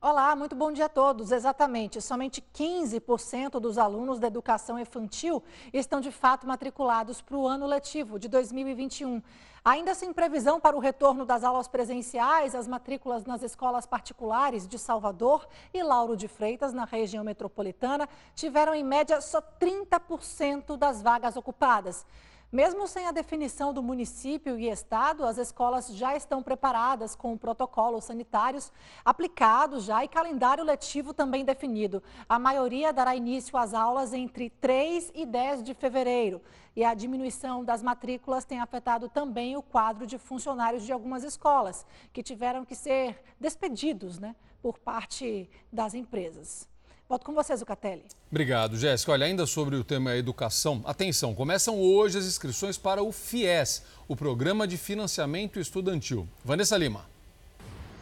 [0.00, 1.32] Olá, muito bom dia a todos.
[1.32, 7.66] Exatamente, somente 15% dos alunos da educação infantil estão de fato matriculados para o ano
[7.66, 9.20] letivo de 2021.
[9.64, 14.78] Ainda sem previsão para o retorno das aulas presenciais, as matrículas nas escolas particulares de
[14.78, 21.36] Salvador e Lauro de Freitas, na região metropolitana, tiveram em média só 30% das vagas
[21.36, 22.06] ocupadas.
[22.50, 28.04] Mesmo sem a definição do município e estado, as escolas já estão preparadas com protocolos
[28.04, 28.72] sanitários
[29.04, 32.02] aplicados já e calendário letivo também definido.
[32.26, 36.40] A maioria dará início às aulas entre 3 e 10 de fevereiro.
[36.74, 41.84] E a diminuição das matrículas tem afetado também o quadro de funcionários de algumas escolas,
[42.14, 46.66] que tiveram que ser despedidos né, por parte das empresas.
[47.08, 48.04] Volto com vocês, Zucatelli.
[48.30, 49.12] Obrigado, Jéssica.
[49.12, 54.14] Olha, ainda sobre o tema educação, atenção, começam hoje as inscrições para o FIES, o
[54.14, 56.28] Programa de Financiamento Estudantil.
[56.44, 57.06] Vanessa Lima.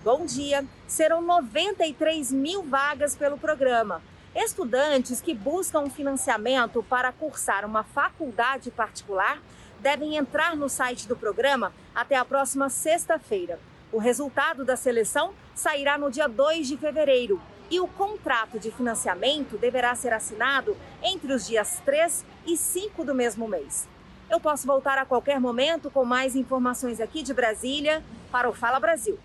[0.03, 0.65] Bom dia.
[0.89, 4.03] Serão 93 mil vagas pelo programa.
[4.35, 9.41] Estudantes que buscam financiamento para cursar uma faculdade particular
[9.79, 13.61] devem entrar no site do programa até a próxima sexta-feira.
[13.93, 19.59] O resultado da seleção sairá no dia 2 de fevereiro e o contrato de financiamento
[19.59, 23.89] deverá ser assinado entre os dias 3 e 5 do mesmo mês.
[24.29, 28.81] Eu posso voltar a qualquer momento com mais informações aqui de Brasília para o Fala
[28.81, 29.19] Brasil.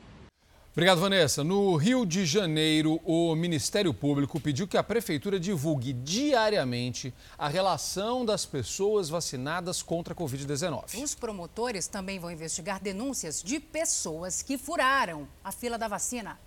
[0.73, 1.43] Obrigado, Vanessa.
[1.43, 8.23] No Rio de Janeiro, o Ministério Público pediu que a Prefeitura divulgue diariamente a relação
[8.23, 11.03] das pessoas vacinadas contra a Covid-19.
[11.03, 16.39] Os promotores também vão investigar denúncias de pessoas que furaram a fila da vacina.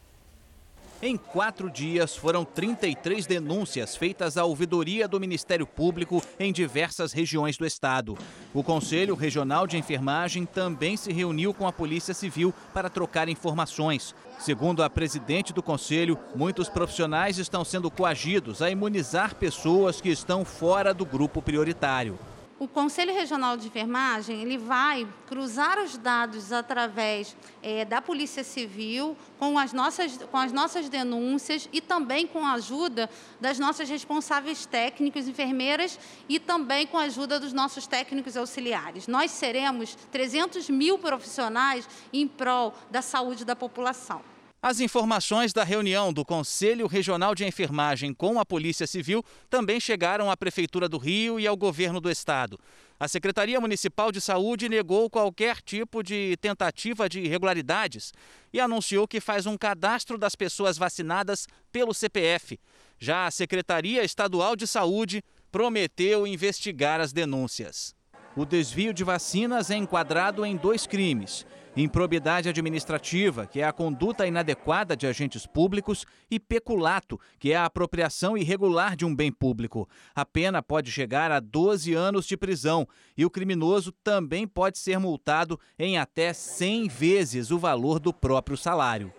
[1.07, 7.59] Em quatro dias, foram 33 denúncias feitas à ouvidoria do Ministério Público em diversas regiões
[7.59, 8.17] do estado.
[8.55, 14.15] O Conselho Regional de Enfermagem também se reuniu com a Polícia Civil para trocar informações.
[14.39, 20.43] Segundo a presidente do Conselho, muitos profissionais estão sendo coagidos a imunizar pessoas que estão
[20.43, 22.19] fora do grupo prioritário.
[22.57, 29.17] O Conselho Regional de Enfermagem ele vai cruzar os dados através é, da Polícia Civil
[29.41, 34.67] com as, nossas, com as nossas denúncias e também com a ajuda das nossas responsáveis
[34.67, 39.09] técnicos, enfermeiras e também com a ajuda dos nossos técnicos auxiliares.
[39.09, 44.34] Nós seremos 300 mil profissionais em prol da saúde da população.
[44.67, 50.31] As informações da reunião do Conselho Regional de Enfermagem com a Polícia Civil também chegaram
[50.31, 52.59] à Prefeitura do Rio e ao governo do estado.
[52.99, 58.15] A Secretaria Municipal de Saúde negou qualquer tipo de tentativa de irregularidades
[58.55, 62.59] e anunciou que faz um cadastro das pessoas vacinadas pelo CPF.
[62.99, 65.23] Já a Secretaria Estadual de Saúde
[65.53, 67.95] prometeu investigar as denúncias.
[68.35, 71.45] O desvio de vacinas é enquadrado em dois crimes:
[71.77, 77.65] improbidade administrativa, que é a conduta inadequada de agentes públicos, e peculato, que é a
[77.65, 79.89] apropriação irregular de um bem público.
[80.15, 84.99] A pena pode chegar a 12 anos de prisão e o criminoso também pode ser
[84.99, 89.13] multado em até 100 vezes o valor do próprio salário.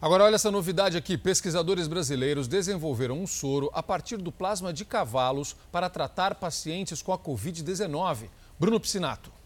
[0.00, 4.84] Agora, olha essa novidade aqui: pesquisadores brasileiros desenvolveram um soro a partir do plasma de
[4.84, 8.28] cavalos para tratar pacientes com a Covid-19.
[8.58, 9.39] Bruno Piscinato.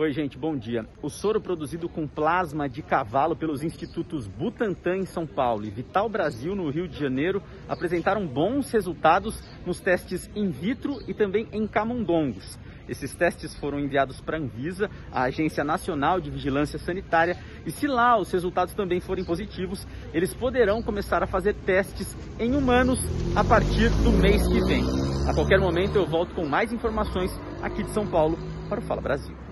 [0.00, 0.86] Oi, gente, bom dia.
[1.02, 6.08] O soro produzido com plasma de cavalo pelos institutos Butantan em São Paulo e Vital
[6.08, 11.66] Brasil no Rio de Janeiro apresentaram bons resultados nos testes in vitro e também em
[11.66, 12.56] camundongos.
[12.88, 17.36] Esses testes foram enviados para a Anvisa, a Agência Nacional de Vigilância Sanitária,
[17.66, 19.84] e se lá os resultados também forem positivos,
[20.14, 23.00] eles poderão começar a fazer testes em humanos
[23.34, 24.84] a partir do mês que vem.
[25.28, 28.38] A qualquer momento eu volto com mais informações aqui de São Paulo
[28.68, 29.47] para o Fala Brasil.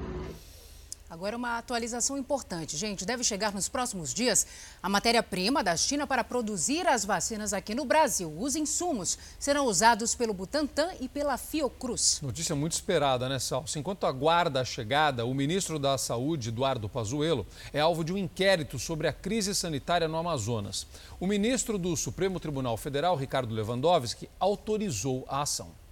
[1.17, 3.07] Agora uma atualização importante, gente.
[3.07, 4.47] Deve chegar nos próximos dias
[4.83, 8.31] a matéria-prima da China para produzir as vacinas aqui no Brasil.
[8.39, 12.21] Os insumos serão usados pelo Butantan e pela Fiocruz.
[12.21, 13.79] Notícia muito esperada, né, Salso?
[13.79, 18.79] Enquanto aguarda a chegada, o ministro da Saúde, Eduardo Pazuello, é alvo de um inquérito
[18.79, 20.87] sobre a crise sanitária no Amazonas.
[21.19, 25.86] O ministro do Supremo Tribunal Federal, Ricardo Lewandowski, autorizou a ação.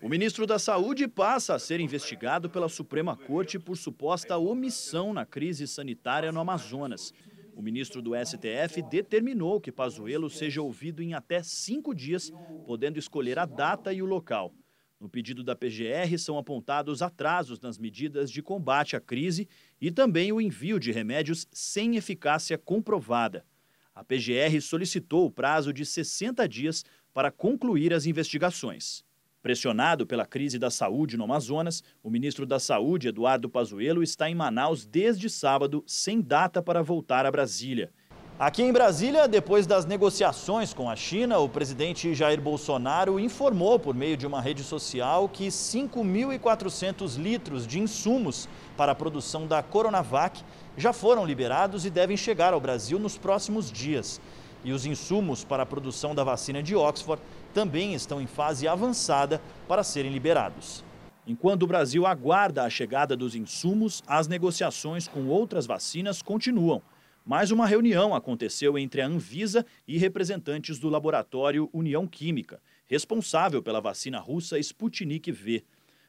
[0.00, 5.26] O ministro da Saúde passa a ser investigado pela Suprema Corte por suposta omissão na
[5.26, 7.12] crise sanitária no Amazonas.
[7.56, 12.30] O ministro do STF determinou que Pazuello seja ouvido em até cinco dias,
[12.64, 14.54] podendo escolher a data e o local.
[15.00, 19.48] No pedido da PGR são apontados atrasos nas medidas de combate à crise
[19.80, 23.44] e também o envio de remédios sem eficácia comprovada.
[23.92, 29.07] A PGR solicitou o prazo de 60 dias para concluir as investigações.
[29.40, 34.34] Pressionado pela crise da saúde no Amazonas, o ministro da Saúde, Eduardo Pazuello, está em
[34.34, 37.92] Manaus desde sábado, sem data para voltar a Brasília.
[38.36, 43.94] Aqui em Brasília, depois das negociações com a China, o presidente Jair Bolsonaro informou por
[43.94, 50.42] meio de uma rede social que 5.400 litros de insumos para a produção da Coronavac
[50.76, 54.20] já foram liberados e devem chegar ao Brasil nos próximos dias.
[54.64, 57.22] E os insumos para a produção da vacina de Oxford
[57.54, 60.84] também estão em fase avançada para serem liberados.
[61.26, 66.82] Enquanto o Brasil aguarda a chegada dos insumos, as negociações com outras vacinas continuam.
[67.24, 73.82] Mais uma reunião aconteceu entre a Anvisa e representantes do laboratório União Química, responsável pela
[73.82, 75.62] vacina russa Sputnik V.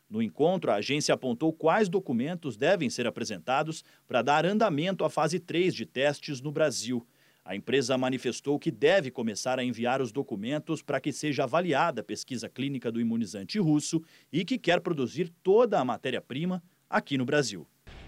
[0.10, 5.38] No encontro, a agência apontou quais documentos devem ser apresentados para dar andamento à fase
[5.38, 7.06] 3 de testes no Brasil.
[7.50, 12.04] A empresa manifestou que deve começar a enviar os documentos para que seja avaliada a
[12.04, 17.66] pesquisa clínica do imunizante russo e que quer produzir toda a matéria-prima aqui no Brasil.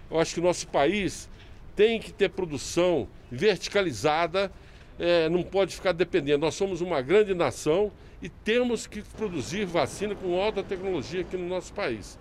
[0.08, 1.28] Eu acho que o nosso país
[1.74, 4.48] tem que ter produção verticalizada,
[4.96, 6.44] é, não pode ficar dependendo.
[6.44, 7.90] Nós somos uma grande nação
[8.22, 12.16] e temos que produzir vacina com alta tecnologia aqui no nosso país.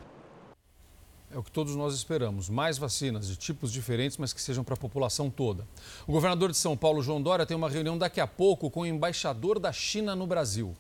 [1.33, 2.49] É o que todos nós esperamos.
[2.49, 5.65] Mais vacinas de tipos diferentes, mas que sejam para a população toda.
[6.05, 8.85] O governador de São Paulo, João Dória, tem uma reunião daqui a pouco com o
[8.85, 10.73] embaixador da China no Brasil.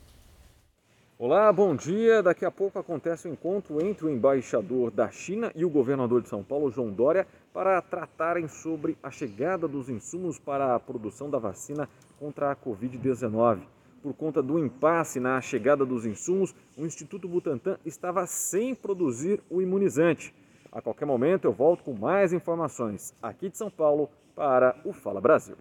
[1.17, 2.21] Olá, bom dia.
[2.21, 6.21] Daqui a pouco acontece o um encontro entre o embaixador da China e o governador
[6.21, 11.29] de São Paulo, João Dória, para tratarem sobre a chegada dos insumos para a produção
[11.29, 11.87] da vacina
[12.19, 13.61] contra a Covid-19.
[14.03, 19.61] Por conta do impasse na chegada dos insumos, o Instituto Butantan estava sem produzir o
[19.61, 20.33] imunizante.
[20.71, 25.19] A qualquer momento eu volto com mais informações aqui de São Paulo para o Fala
[25.19, 25.57] Brasil.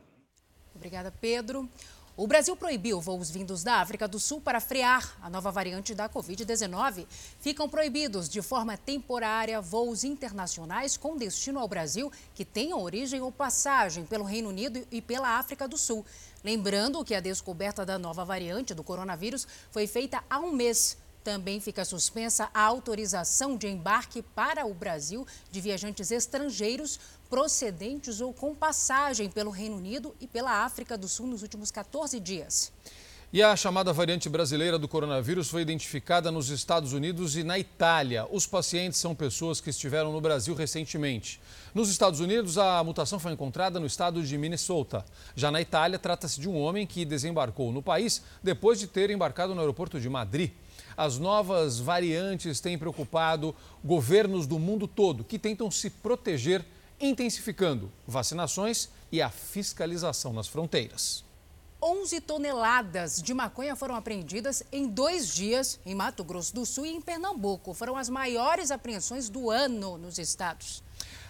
[0.74, 1.68] Obrigada, Pedro.
[2.16, 6.08] O Brasil proibiu voos vindos da África do Sul para frear a nova variante da
[6.08, 7.06] Covid-19.
[7.40, 13.32] Ficam proibidos de forma temporária voos internacionais com destino ao Brasil que tenham origem ou
[13.32, 16.04] passagem pelo Reino Unido e pela África do Sul.
[16.44, 20.98] Lembrando que a descoberta da nova variante do coronavírus foi feita há um mês.
[21.22, 26.98] Também fica suspensa a autorização de embarque para o Brasil de viajantes estrangeiros
[27.28, 32.18] procedentes ou com passagem pelo Reino Unido e pela África do Sul nos últimos 14
[32.18, 32.72] dias.
[33.32, 38.26] E a chamada variante brasileira do coronavírus foi identificada nos Estados Unidos e na Itália.
[38.28, 41.40] Os pacientes são pessoas que estiveram no Brasil recentemente.
[41.72, 45.04] Nos Estados Unidos, a mutação foi encontrada no estado de Minnesota.
[45.36, 49.54] Já na Itália, trata-se de um homem que desembarcou no país depois de ter embarcado
[49.54, 50.50] no aeroporto de Madrid.
[51.00, 56.62] As novas variantes têm preocupado governos do mundo todo que tentam se proteger,
[57.00, 61.24] intensificando vacinações e a fiscalização nas fronteiras.
[61.82, 66.90] 11 toneladas de maconha foram apreendidas em dois dias em Mato Grosso do Sul e
[66.90, 67.72] em Pernambuco.
[67.72, 70.82] Foram as maiores apreensões do ano nos estados.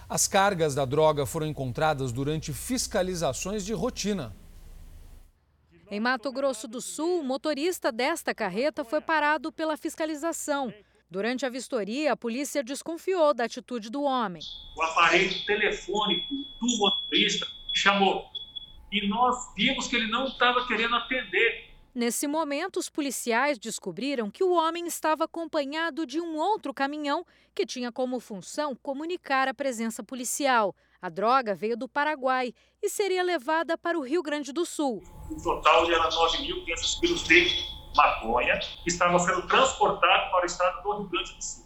[0.09, 4.35] As cargas da droga foram encontradas durante fiscalizações de rotina.
[5.91, 10.73] Em Mato Grosso do Sul, o motorista desta carreta foi parado pela fiscalização.
[11.09, 14.41] Durante a vistoria, a polícia desconfiou da atitude do homem.
[14.77, 18.23] O aparelho telefônico do motorista chamou
[18.89, 21.69] e nós vimos que ele não estava querendo atender.
[21.93, 27.65] Nesse momento, os policiais descobriram que o homem estava acompanhado de um outro caminhão que
[27.65, 30.73] tinha como função comunicar a presença policial.
[31.01, 35.01] A droga veio do Paraguai e seria levada para o Rio Grande do Sul.
[35.31, 37.47] O total era 9.500 quilos de
[37.95, 41.65] maconha que estava sendo transportado para o estado do Rio Grande do Sul.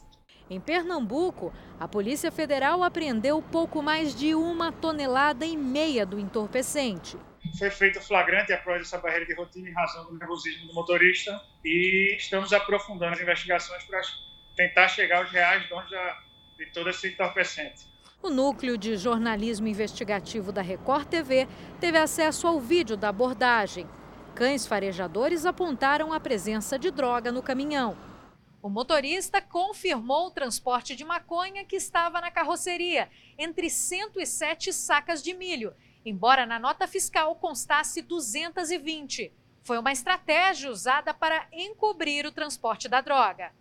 [0.50, 7.18] Em Pernambuco, a Polícia Federal apreendeu pouco mais de uma tonelada e meia do entorpecente.
[7.60, 12.16] Foi feito flagrante após essa barreira de rotina em razão do nervosismo do motorista e
[12.16, 14.00] estamos aprofundando as investigações para
[14.56, 15.90] tentar chegar aos reais donos
[16.58, 17.95] de todo esse entorpecente.
[18.26, 21.48] O núcleo de jornalismo investigativo da Record TV
[21.80, 23.88] teve acesso ao vídeo da abordagem.
[24.34, 27.96] Cães farejadores apontaram a presença de droga no caminhão.
[28.64, 35.32] O motorista confirmou o transporte de maconha que estava na carroceria, entre 107 sacas de
[35.36, 39.32] milho, embora na nota fiscal constasse 220.
[39.62, 43.52] Foi uma estratégia usada para encobrir o transporte da droga.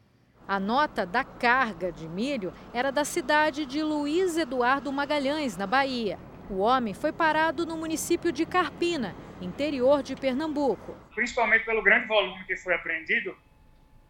[0.46, 6.18] A nota da carga de milho era da cidade de Luiz Eduardo Magalhães, na Bahia.
[6.50, 10.94] O homem foi parado no município de Carpina, interior de Pernambuco.
[11.14, 13.34] Principalmente pelo grande volume que foi apreendido,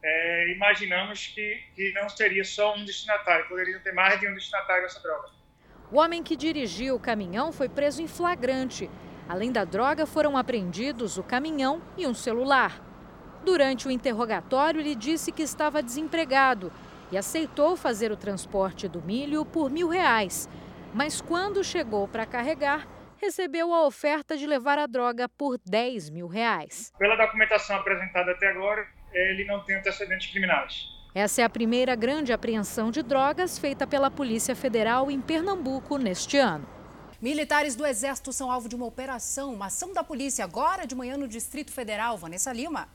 [0.02, 4.82] é, imaginamos que, que não seria só um destinatário, poderia ter mais de um destinatário
[4.82, 5.28] dessa droga.
[5.92, 8.90] O homem que dirigiu o caminhão foi preso em flagrante.
[9.28, 12.83] Além da droga, foram apreendidos o caminhão e um celular.
[13.44, 16.72] Durante o interrogatório, ele disse que estava desempregado
[17.12, 20.48] e aceitou fazer o transporte do milho por mil reais.
[20.94, 22.88] Mas quando chegou para carregar,
[23.18, 26.90] recebeu a oferta de levar a droga por 10 mil reais.
[26.98, 30.88] Pela documentação apresentada até agora, ele não tem antecedentes criminais.
[31.14, 36.38] Essa é a primeira grande apreensão de drogas feita pela Polícia Federal em Pernambuco neste
[36.38, 36.66] ano.
[37.20, 41.16] Militares do Exército são alvo de uma operação, uma ação da polícia agora de manhã
[41.16, 42.16] no Distrito Federal.
[42.16, 42.88] Vanessa Lima.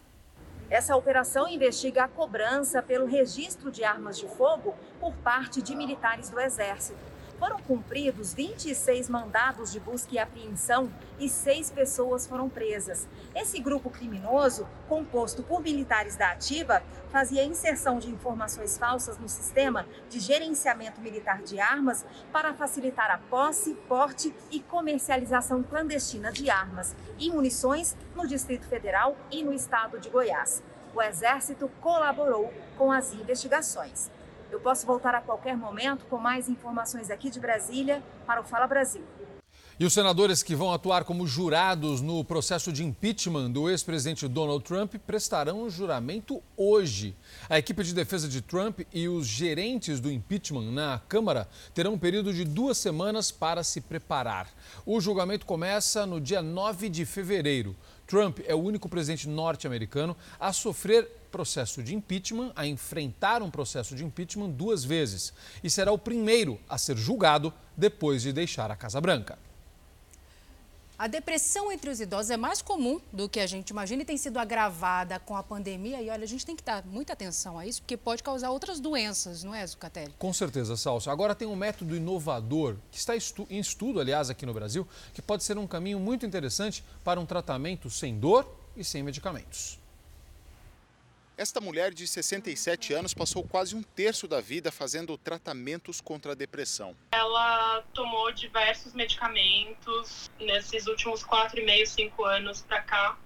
[0.69, 6.29] Essa operação investiga a cobrança pelo registro de armas de fogo por parte de militares
[6.29, 6.99] do Exército.
[7.39, 13.07] Foram cumpridos 26 mandados de busca e apreensão e seis pessoas foram presas.
[13.33, 19.87] Esse grupo criminoso, composto por militares da Ativa, fazia inserção de informações falsas no sistema
[20.09, 26.93] de gerenciamento militar de armas para facilitar a posse, porte e comercialização clandestina de armas
[27.17, 30.61] e munições no Distrito Federal e no estado de Goiás.
[30.93, 34.11] O Exército colaborou com as investigações.
[34.51, 38.65] Eu posso voltar a qualquer momento com mais informações aqui de Brasília para o Fala
[38.65, 39.03] Brasil.
[39.79, 44.61] E os senadores que vão atuar como jurados no processo de impeachment do ex-presidente Donald
[44.65, 47.15] Trump prestarão o juramento hoje.
[47.49, 51.97] A equipe de defesa de Trump e os gerentes do impeachment na Câmara terão um
[51.97, 54.49] período de duas semanas para se preparar.
[54.85, 57.73] O julgamento começa no dia 9 de fevereiro.
[58.09, 63.95] Trump é o único presidente norte-americano a sofrer processo de impeachment, a enfrentar um processo
[63.95, 65.31] de impeachment duas vezes
[65.63, 69.37] e será o primeiro a ser julgado depois de deixar a Casa Branca.
[70.99, 74.17] A depressão entre os idosos é mais comum do que a gente imagina e tem
[74.17, 76.01] sido agravada com a pandemia.
[76.01, 78.81] E olha, a gente tem que dar muita atenção a isso, porque pode causar outras
[78.81, 80.13] doenças, não é, Zucatelli?
[80.19, 81.09] Com certeza, Salso.
[81.09, 85.45] Agora tem um método inovador, que está em estudo, aliás, aqui no Brasil, que pode
[85.45, 88.45] ser um caminho muito interessante para um tratamento sem dor
[88.75, 89.78] e sem medicamentos.
[91.39, 96.35] Esta mulher de 67 anos passou quase um terço da vida fazendo tratamentos contra a
[96.35, 96.93] depressão.
[97.13, 103.17] Ela tomou diversos medicamentos nesses últimos quatro e meio, cinco anos para cá.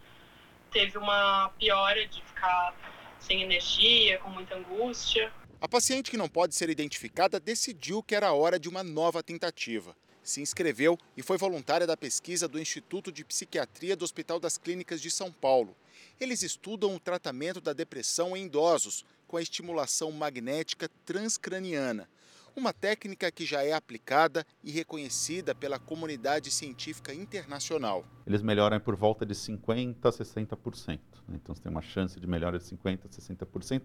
[0.69, 2.75] Teve uma piora de ficar
[3.17, 5.33] sem energia, com muita angústia.
[5.59, 9.95] A paciente que não pode ser identificada decidiu que era hora de uma nova tentativa.
[10.21, 15.01] Se inscreveu e foi voluntária da pesquisa do Instituto de Psiquiatria do Hospital das Clínicas
[15.01, 15.75] de São Paulo.
[16.23, 22.07] Eles estudam o tratamento da depressão em idosos com a estimulação magnética transcraniana,
[22.55, 28.05] uma técnica que já é aplicada e reconhecida pela comunidade científica internacional.
[28.25, 30.87] Eles melhoram por volta de 50% a 60%.
[31.27, 31.37] Né?
[31.43, 33.81] Então, você tem uma chance de melhora de 50% a 60%,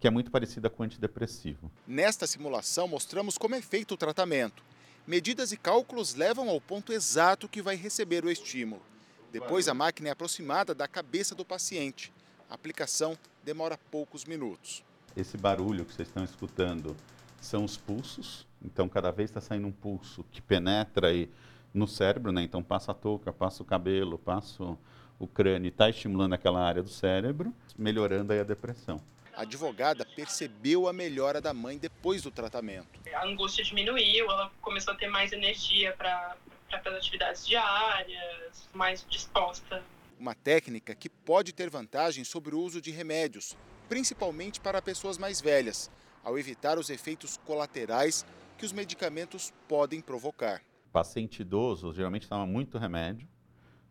[0.00, 1.70] que é muito parecida com o antidepressivo.
[1.86, 4.64] Nesta simulação, mostramos como é feito o tratamento.
[5.06, 8.91] Medidas e cálculos levam ao ponto exato que vai receber o estímulo.
[9.32, 12.12] Depois, a máquina é aproximada da cabeça do paciente.
[12.50, 14.84] A aplicação demora poucos minutos.
[15.16, 16.94] Esse barulho que vocês estão escutando
[17.40, 18.46] são os pulsos.
[18.62, 21.30] Então, cada vez está saindo um pulso que penetra aí
[21.72, 22.42] no cérebro, né?
[22.42, 24.76] Então, passa a touca, passa o cabelo, passa
[25.18, 29.00] o crânio, está estimulando aquela área do cérebro, melhorando aí a depressão.
[29.34, 33.00] A advogada percebeu a melhora da mãe depois do tratamento.
[33.14, 36.36] A angústia diminuiu, ela começou a ter mais energia para
[36.76, 39.82] as atividades diárias, mais disposta.
[40.18, 43.56] Uma técnica que pode ter vantagem sobre o uso de remédios,
[43.88, 45.90] principalmente para pessoas mais velhas,
[46.24, 48.24] ao evitar os efeitos colaterais
[48.56, 50.62] que os medicamentos podem provocar.
[50.92, 53.26] Paciente idoso geralmente toma muito remédio,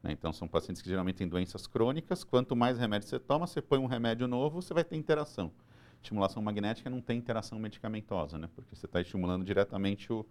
[0.02, 0.12] né?
[0.12, 2.24] então são pacientes que geralmente têm doenças crônicas.
[2.24, 5.52] Quanto mais remédio você toma, você põe um remédio novo, você vai ter interação.
[6.02, 8.50] Estimulação magnética não tem interação medicamentosa, né?
[8.56, 10.26] porque você está estimulando diretamente o,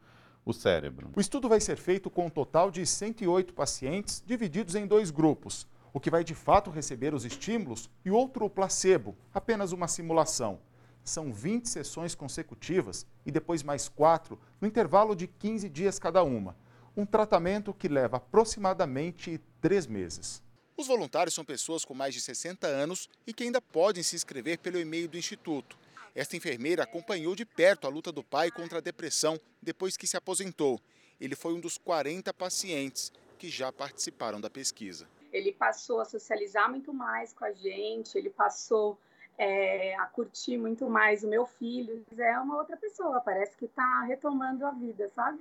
[0.44, 1.10] o cérebro.
[1.14, 5.66] O estudo vai ser feito com um total de 108 pacientes, divididos em dois grupos.
[5.92, 10.60] O que vai de fato receber os estímulos e outro o placebo, apenas uma simulação.
[11.02, 16.56] São 20 sessões consecutivas e depois mais quatro no intervalo de 15 dias cada uma.
[16.96, 20.42] Um tratamento que leva aproximadamente três meses.
[20.76, 24.58] Os voluntários são pessoas com mais de 60 anos e que ainda podem se inscrever
[24.58, 25.76] pelo e-mail do Instituto.
[26.14, 30.16] Esta enfermeira acompanhou de perto a luta do pai contra a depressão depois que se
[30.16, 30.80] aposentou.
[31.20, 35.08] Ele foi um dos 40 pacientes que já participaram da pesquisa.
[35.32, 38.98] Ele passou a socializar muito mais com a gente, ele passou
[39.38, 42.04] é, a curtir muito mais o meu filho.
[42.18, 45.40] É uma outra pessoa, parece que está retomando a vida, sabe?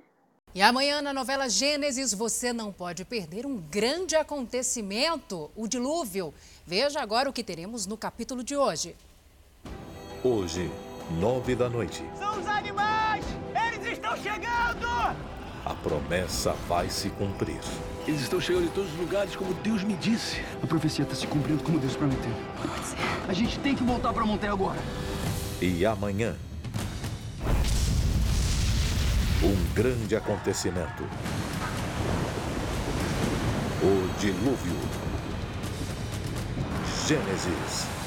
[0.54, 6.34] E amanhã na novela Gênesis você não pode perder um grande acontecimento, o dilúvio.
[6.66, 8.96] Veja agora o que teremos no capítulo de hoje.
[10.22, 10.70] Hoje,
[11.18, 12.04] nove da noite.
[12.18, 13.24] São os animais!
[13.54, 14.86] Eles estão chegando!
[15.64, 17.58] A promessa vai se cumprir.
[18.06, 20.42] Eles estão chegando em todos os lugares como Deus me disse.
[20.62, 22.34] A profecia está se cumprindo como Deus prometeu.
[23.26, 24.78] A gente tem que voltar para Montanha agora.
[25.58, 26.36] E amanhã,
[29.42, 31.02] um grande acontecimento.
[33.82, 34.76] O dilúvio.
[37.08, 37.99] Gênesis.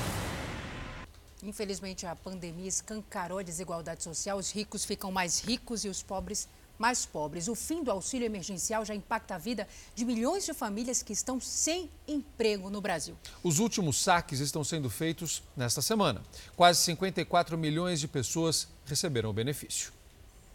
[1.44, 4.38] Infelizmente, a pandemia escancarou a desigualdade social.
[4.38, 7.48] Os ricos ficam mais ricos e os pobres mais pobres.
[7.48, 11.40] O fim do auxílio emergencial já impacta a vida de milhões de famílias que estão
[11.40, 13.18] sem emprego no Brasil.
[13.44, 16.22] Os últimos saques estão sendo feitos nesta semana.
[16.56, 19.92] Quase 54 milhões de pessoas receberam o benefício.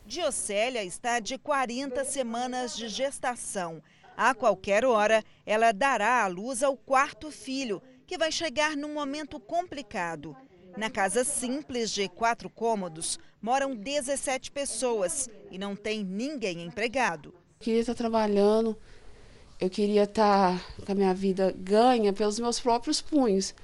[0.06, 3.82] Diocélia está de 40 semanas de gestação.
[4.16, 9.38] A qualquer hora, ela dará à luz ao quarto filho, que vai chegar num momento
[9.38, 10.36] complicado.
[10.78, 17.34] Na casa simples de quatro cômodos, moram 17 pessoas e não tem ninguém empregado.
[17.34, 18.78] Eu queria estar trabalhando,
[19.60, 20.56] eu queria estar
[20.86, 23.56] com a minha vida ganha pelos meus próprios punhos.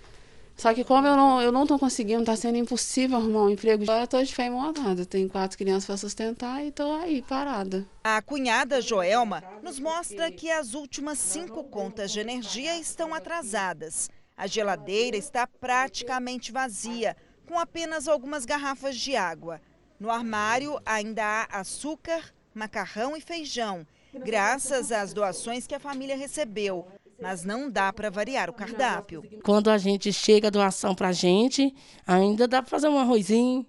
[0.56, 3.84] Só que como eu não eu não estou conseguindo, está sendo impossível arrumar um emprego.
[3.84, 7.86] Agora estou de fé montada, tenho quatro crianças para sustentar e estou aí parada.
[8.02, 14.10] A cunhada Joelma nos mostra que as últimas cinco contas de energia estão atrasadas.
[14.36, 17.16] A geladeira está praticamente vazia,
[17.46, 19.60] com apenas algumas garrafas de água.
[19.98, 26.86] No armário ainda há açúcar, macarrão e feijão, graças às doações que a família recebeu.
[27.20, 29.22] Mas não dá para variar o cardápio.
[29.44, 31.72] Quando a gente chega a doação para a gente,
[32.04, 33.64] ainda dá para fazer um arrozinho,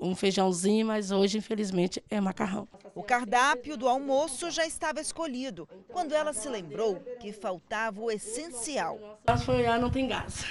[0.00, 2.66] um feijãozinho, mas hoje, infelizmente, é macarrão.
[2.94, 9.20] O cardápio do almoço já estava escolhido, quando ela se lembrou que faltava o essencial.
[9.26, 10.44] Nós foi olhar, não tem gás.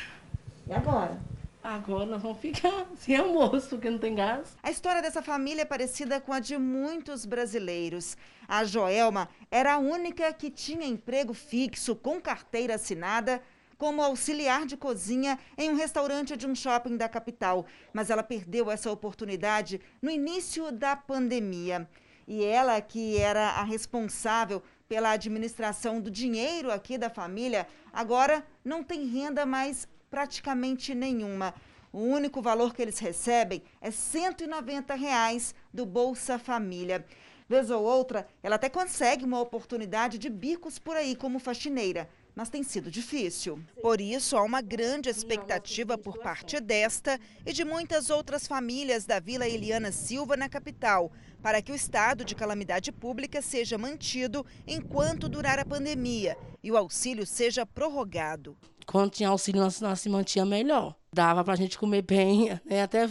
[0.67, 1.19] E agora?
[1.61, 4.55] Agora nós vamos ficar sem almoço, porque não tem gás.
[4.63, 8.15] A história dessa família é parecida com a de muitos brasileiros.
[8.47, 13.41] A Joelma era a única que tinha emprego fixo com carteira assinada
[13.79, 17.65] como auxiliar de cozinha em um restaurante de um shopping da capital.
[17.93, 21.89] Mas ela perdeu essa oportunidade no início da pandemia.
[22.27, 28.83] E ela, que era a responsável pela administração do dinheiro aqui da família, agora não
[28.83, 31.55] tem renda mais praticamente nenhuma.
[31.93, 37.05] O único valor que eles recebem é 190 reais do Bolsa Família.
[37.47, 42.09] Vez ou outra, ela até consegue uma oportunidade de bicos por aí como faxineira,
[42.39, 43.59] mas tem sido difícil.
[43.81, 49.19] Por isso, há uma grande expectativa por parte desta e de muitas outras famílias da
[49.19, 51.11] Vila Eliana Silva, na capital,
[51.41, 56.77] para que o estado de calamidade pública seja mantido enquanto durar a pandemia e o
[56.77, 58.55] auxílio seja prorrogado.
[58.85, 60.95] Quando tinha auxílio, nós, nós se mantinha melhor.
[61.13, 62.83] Dava para a gente comer bem, né?
[62.83, 63.05] até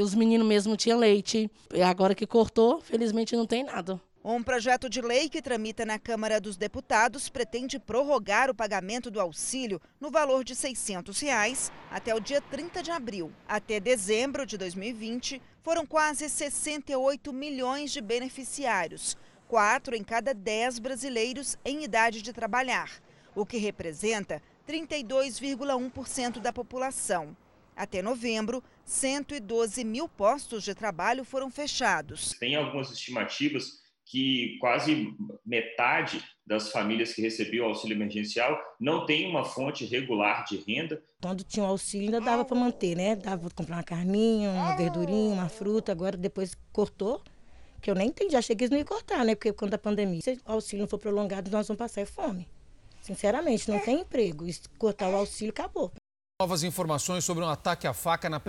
[0.00, 1.50] os meninos mesmo tinham leite.
[1.74, 4.00] E agora que cortou, felizmente não tem nada.
[4.24, 9.20] Um projeto de lei que tramita na Câmara dos Deputados pretende prorrogar o pagamento do
[9.20, 13.32] auxílio no valor de 600 reais até o dia 30 de abril.
[13.46, 19.16] Até dezembro de 2020, foram quase 68 milhões de beneficiários,
[19.46, 23.00] quatro em cada dez brasileiros em idade de trabalhar,
[23.36, 27.36] o que representa 32,1% da população.
[27.76, 32.32] Até novembro, 112 mil postos de trabalho foram fechados.
[32.40, 39.28] Tem algumas estimativas que quase metade das famílias que recebiam o auxílio emergencial não tem
[39.28, 41.02] uma fonte regular de renda.
[41.20, 43.16] Quando tinha o auxílio ainda dava para manter, né?
[43.16, 45.92] Dava para comprar uma carninha, uma verdurinha, uma fruta.
[45.92, 47.22] Agora depois cortou,
[47.82, 48.34] que eu nem entendi.
[48.34, 49.34] Achei que eles não iam cortar, né?
[49.34, 52.48] Porque quando a pandemia, se o auxílio não for prolongado, nós vamos passar fome.
[53.02, 54.48] Sinceramente, não tem emprego.
[54.48, 55.92] E cortar o auxílio, acabou.
[56.40, 58.40] Novas informações sobre um ataque à faca na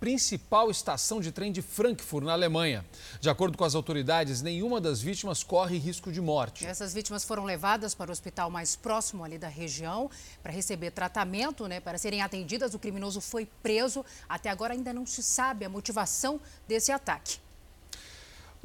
[0.00, 2.82] principal estação de trem de Frankfurt, na Alemanha.
[3.20, 6.64] De acordo com as autoridades, nenhuma das vítimas corre risco de morte.
[6.64, 10.10] Essas vítimas foram levadas para o hospital mais próximo ali da região
[10.42, 12.72] para receber tratamento, né, para serem atendidas.
[12.72, 14.02] O criminoso foi preso.
[14.26, 17.44] Até agora ainda não se sabe a motivação desse ataque.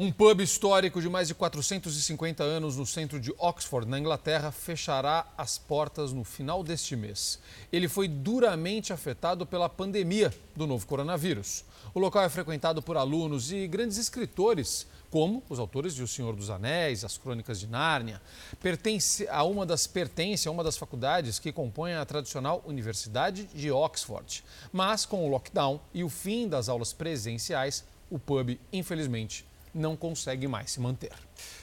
[0.04, 5.32] Um pub histórico de mais de 450 anos no centro de Oxford, na Inglaterra, fechará
[5.38, 7.38] as portas no final deste mês.
[7.72, 11.64] Ele foi duramente afetado pela pandemia do novo coronavírus.
[11.94, 16.36] O local é frequentado por alunos e grandes escritores, como os autores de O Senhor
[16.36, 18.20] dos Anéis, As Crônicas de Nárnia.
[18.60, 23.70] Pertence a uma das pertence a uma das faculdades que compõem a tradicional Universidade de
[23.70, 24.44] Oxford.
[24.74, 30.48] Mas com o lockdown e o fim das aulas presenciais, o pub, infelizmente, não consegue
[30.48, 31.12] mais se manter.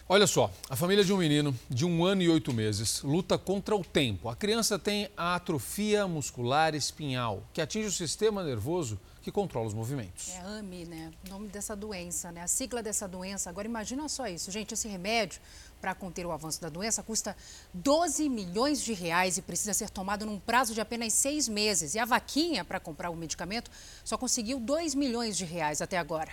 [0.08, 3.76] Olha só, a família de um menino de um ano e oito meses luta contra
[3.76, 4.28] o tempo.
[4.28, 9.74] A criança tem a atrofia muscular espinhal, que atinge o sistema nervoso que controla os
[9.74, 10.30] movimentos.
[10.30, 11.12] É AMI, né?
[11.26, 12.40] O nome dessa doença, né?
[12.40, 13.50] A sigla dessa doença.
[13.50, 15.40] Agora imagina só isso, gente, esse remédio
[15.78, 17.36] para conter o avanço da doença custa
[17.74, 21.94] 12 milhões de reais e precisa ser tomado num prazo de apenas seis meses.
[21.94, 23.70] E a vaquinha para comprar o medicamento
[24.02, 26.32] só conseguiu 2 milhões de reais até agora.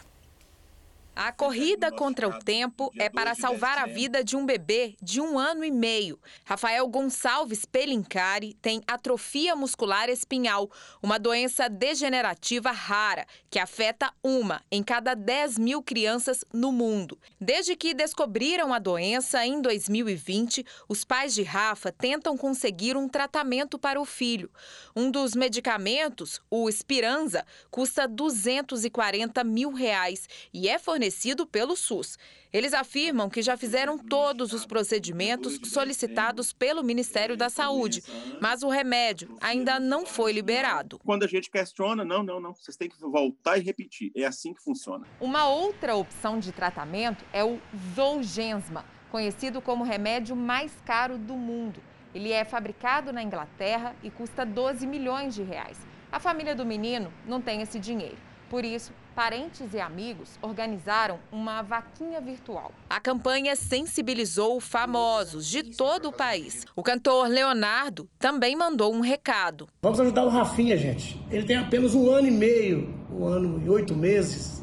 [1.17, 5.39] A corrida contra o tempo é para salvar a vida de um bebê de um
[5.39, 6.19] ano e meio.
[6.43, 10.69] Rafael Gonçalves Pelincari tem atrofia muscular espinhal,
[11.01, 17.17] uma doença degenerativa rara que afeta uma em cada 10 mil crianças no mundo.
[17.39, 23.79] Desde que descobriram a doença em 2020, os pais de Rafa tentam conseguir um tratamento
[23.79, 24.51] para o filho.
[24.93, 32.17] Um dos medicamentos, o Spiranza, custa 240 mil reais e é fornecido fornecido pelo SUS.
[32.51, 38.01] Eles afirmam que já fizeram todos os procedimentos solicitados pelo Ministério da Saúde,
[38.41, 40.97] mas o remédio ainda não foi liberado.
[40.99, 44.11] Quando a gente questiona, não, não, não, vocês têm que voltar e repetir.
[44.15, 45.05] É assim que funciona.
[45.19, 47.59] Uma outra opção de tratamento é o
[47.93, 51.79] Zolgensma, conhecido como o remédio mais caro do mundo.
[52.15, 55.77] Ele é fabricado na Inglaterra e custa 12 milhões de reais.
[56.11, 58.17] A família do menino não tem esse dinheiro.
[58.49, 62.71] Por isso, parentes e amigos organizaram uma vaquinha virtual.
[62.89, 66.65] A campanha sensibilizou famosos de todo o país.
[66.75, 69.67] O cantor Leonardo também mandou um recado.
[69.81, 71.19] Vamos ajudar o Rafinha, gente.
[71.31, 74.61] Ele tem apenas um ano e meio, um ano e oito meses.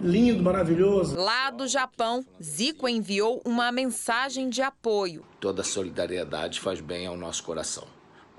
[0.00, 1.16] Lindo, maravilhoso.
[1.16, 5.24] Lá do Japão, Zico enviou uma mensagem de apoio.
[5.40, 7.86] Toda solidariedade faz bem ao nosso coração.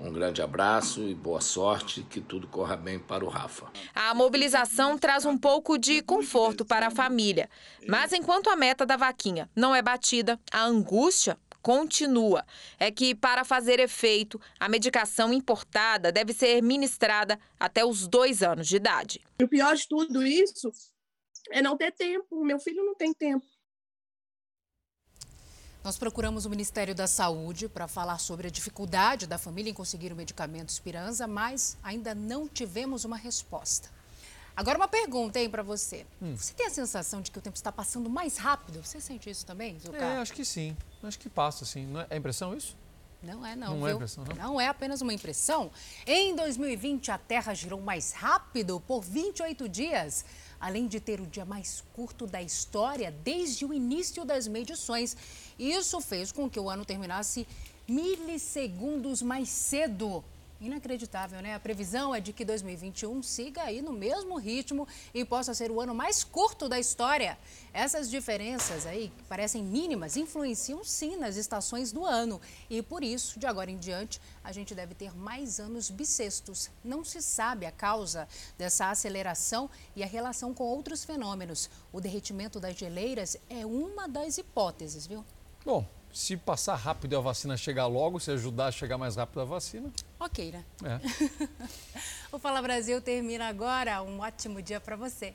[0.00, 3.66] Um grande abraço e boa sorte, que tudo corra bem para o Rafa.
[3.94, 7.50] A mobilização traz um pouco de conforto para a família.
[7.86, 12.46] Mas enquanto a meta da vaquinha não é batida, a angústia continua.
[12.78, 18.68] É que, para fazer efeito, a medicação importada deve ser ministrada até os dois anos
[18.68, 19.20] de idade.
[19.42, 20.70] o pior de tudo isso
[21.50, 22.44] é não ter tempo.
[22.44, 23.44] Meu filho não tem tempo.
[25.88, 30.12] Nós procuramos o Ministério da Saúde para falar sobre a dificuldade da família em conseguir
[30.12, 33.88] o medicamento Spiranza, mas ainda não tivemos uma resposta.
[34.54, 36.04] Agora uma pergunta aí para você.
[36.20, 36.36] Hum.
[36.36, 38.84] Você tem a sensação de que o tempo está passando mais rápido?
[38.84, 39.96] Você sente isso também, Zucca?
[39.96, 40.76] É, acho que sim.
[41.02, 41.88] Acho que passa, sim.
[41.96, 42.76] É, é impressão isso?
[43.22, 43.68] Não é, não.
[43.68, 43.86] Não viu?
[43.88, 44.36] é impressão, não?
[44.36, 45.70] Não é apenas uma impressão.
[46.06, 50.22] Em 2020, a Terra girou mais rápido por 28 dias
[50.60, 55.16] além de ter o dia mais curto da história desde o início das medições.
[55.58, 57.46] Isso fez com que o ano terminasse
[57.86, 60.24] milissegundos mais cedo.
[60.60, 61.54] Inacreditável, né?
[61.54, 65.80] A previsão é de que 2021 siga aí no mesmo ritmo e possa ser o
[65.80, 67.38] ano mais curto da história.
[67.72, 72.40] Essas diferenças aí, que parecem mínimas, influenciam sim nas estações do ano.
[72.68, 76.70] E por isso, de agora em diante, a gente deve ter mais anos bissextos.
[76.82, 81.70] Não se sabe a causa dessa aceleração e a relação com outros fenômenos.
[81.92, 85.24] O derretimento das geleiras é uma das hipóteses, viu?
[85.64, 85.86] Bom,
[86.18, 89.44] se passar rápido e a vacina chegar logo, se ajudar a chegar mais rápido a
[89.44, 89.88] vacina.
[90.18, 90.64] Ok, né?
[90.82, 90.98] É.
[92.32, 94.02] o Fala Brasil termina agora.
[94.02, 95.32] Um ótimo dia para você.